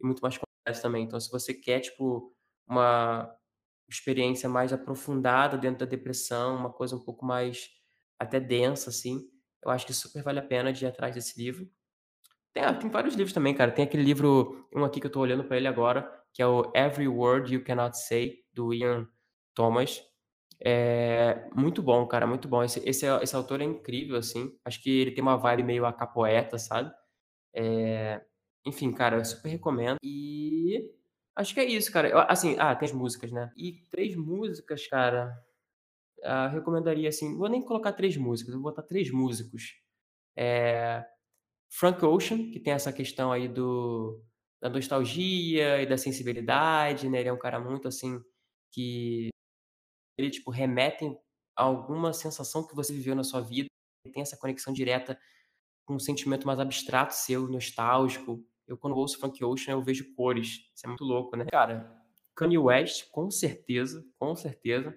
[0.00, 1.04] E muito mais complexo também.
[1.04, 2.32] Então, se você quer, tipo,
[2.66, 3.34] uma
[3.88, 7.70] experiência mais aprofundada dentro da depressão, uma coisa um pouco mais
[8.18, 9.28] até densa, assim,
[9.64, 11.68] eu acho que super vale a pena de ir atrás desse livro.
[12.52, 13.70] Tem, ah, tem vários livros também, cara.
[13.70, 16.72] Tem aquele livro, um aqui que eu tô olhando para ele agora, que é o
[16.74, 19.08] Every Word You Cannot Say, do Ian
[19.56, 20.02] Thomas.
[20.62, 22.62] É muito bom, cara, muito bom.
[22.62, 24.56] Esse, esse, esse autor é incrível, assim.
[24.64, 26.92] Acho que ele tem uma vibe meio a capoeta, sabe?
[27.54, 28.22] É...
[28.66, 29.96] Enfim, cara, eu super recomendo.
[30.02, 30.90] E
[31.36, 32.08] acho que é isso, cara.
[32.08, 33.50] Eu, assim, ah, tem as músicas, né?
[33.56, 35.32] E três músicas, cara.
[36.20, 37.36] Uh, recomendaria assim.
[37.36, 39.74] Vou nem colocar três músicas, vou botar três músicos.
[40.36, 41.04] É...
[41.70, 44.22] Frank Ocean, que tem essa questão aí do
[44.60, 47.20] da nostalgia e da sensibilidade, né?
[47.20, 48.18] Ele é um cara muito assim
[48.72, 49.28] que
[50.16, 51.16] ele tipo remetem
[51.56, 53.68] a alguma sensação que você viveu na sua vida,
[54.12, 55.18] tem essa conexão direta
[55.84, 58.44] com um sentimento mais abstrato seu, nostálgico.
[58.66, 60.70] Eu quando ouço Frank Ocean, eu vejo cores.
[60.74, 61.46] Isso é muito louco, né?
[61.50, 61.90] Cara,
[62.34, 64.96] Kanye West, com certeza, com certeza,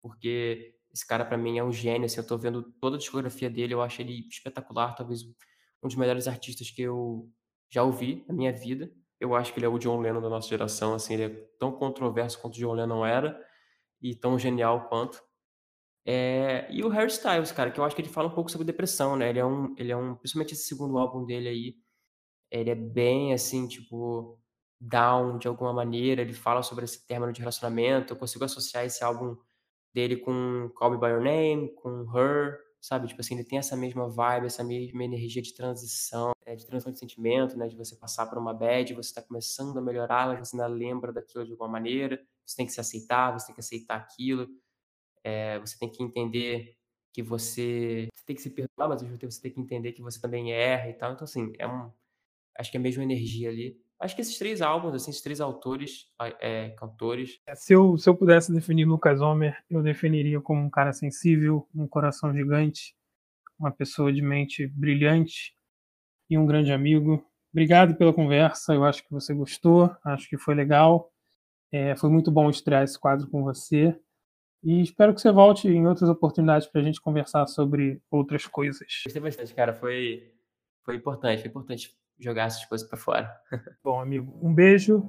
[0.00, 3.50] porque esse cara para mim é um gênio, assim, eu tô vendo toda a discografia
[3.50, 7.28] dele, eu acho ele espetacular, talvez um dos melhores artistas que eu
[7.70, 8.90] já ouvi na minha vida.
[9.18, 11.28] Eu acho que ele é o John Lennon da nossa geração, assim, ele é
[11.58, 13.38] tão controverso quanto o John Lennon era,
[14.02, 15.22] e tão genial quanto.
[16.04, 18.66] É, e o Harry Styles, cara, que eu acho que ele fala um pouco sobre
[18.66, 19.30] depressão, né?
[19.30, 21.76] Ele é um, ele é um, principalmente esse segundo álbum dele aí,
[22.50, 24.38] ele é bem assim, tipo,
[24.80, 26.22] down de alguma maneira.
[26.22, 28.12] Ele fala sobre esse término de relacionamento.
[28.12, 29.36] Eu consigo associar esse álbum
[29.94, 33.08] dele com Call Me by Your Name, com Her, sabe?
[33.08, 36.92] Tipo assim, ele tem essa mesma vibe, essa mesma energia de transição, é, de transição
[36.92, 37.68] de sentimento, né?
[37.68, 41.12] De você passar por uma bad, você está começando a melhorar, mas você ainda lembra
[41.12, 42.20] daquilo de alguma maneira.
[42.46, 44.48] Você tem que se aceitar, você tem que aceitar aquilo.
[45.24, 46.76] É, você tem que entender
[47.12, 49.92] que você, você tem que se perdoar, mas ao mesmo tempo você tem que entender
[49.92, 51.12] que você também erra e tal.
[51.12, 51.92] Então, assim, é um,
[52.58, 53.80] acho que é a mesma energia ali.
[54.00, 56.08] Acho que esses três álbuns, assim, esses três autores,
[56.40, 57.38] é, cantores.
[57.46, 61.68] É, se eu, se eu pudesse definir Lucas Homer, eu definiria como um cara sensível,
[61.72, 62.96] um coração gigante,
[63.58, 65.54] uma pessoa de mente brilhante
[66.28, 67.24] e um grande amigo.
[67.52, 71.11] Obrigado pela conversa, eu acho que você gostou, acho que foi legal.
[71.72, 73.98] É, foi muito bom estrear esse quadro com você.
[74.62, 78.86] E espero que você volte em outras oportunidades para a gente conversar sobre outras coisas.
[79.04, 79.72] Gostei bastante, cara.
[79.72, 80.30] Foi,
[80.84, 83.34] foi importante, foi importante jogar essas coisas para fora.
[83.82, 85.02] bom, amigo, um beijo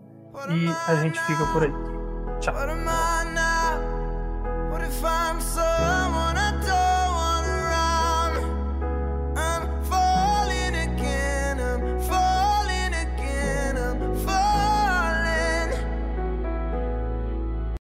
[0.49, 2.39] e a gente fica por aí.
[2.39, 3.22] Tchau.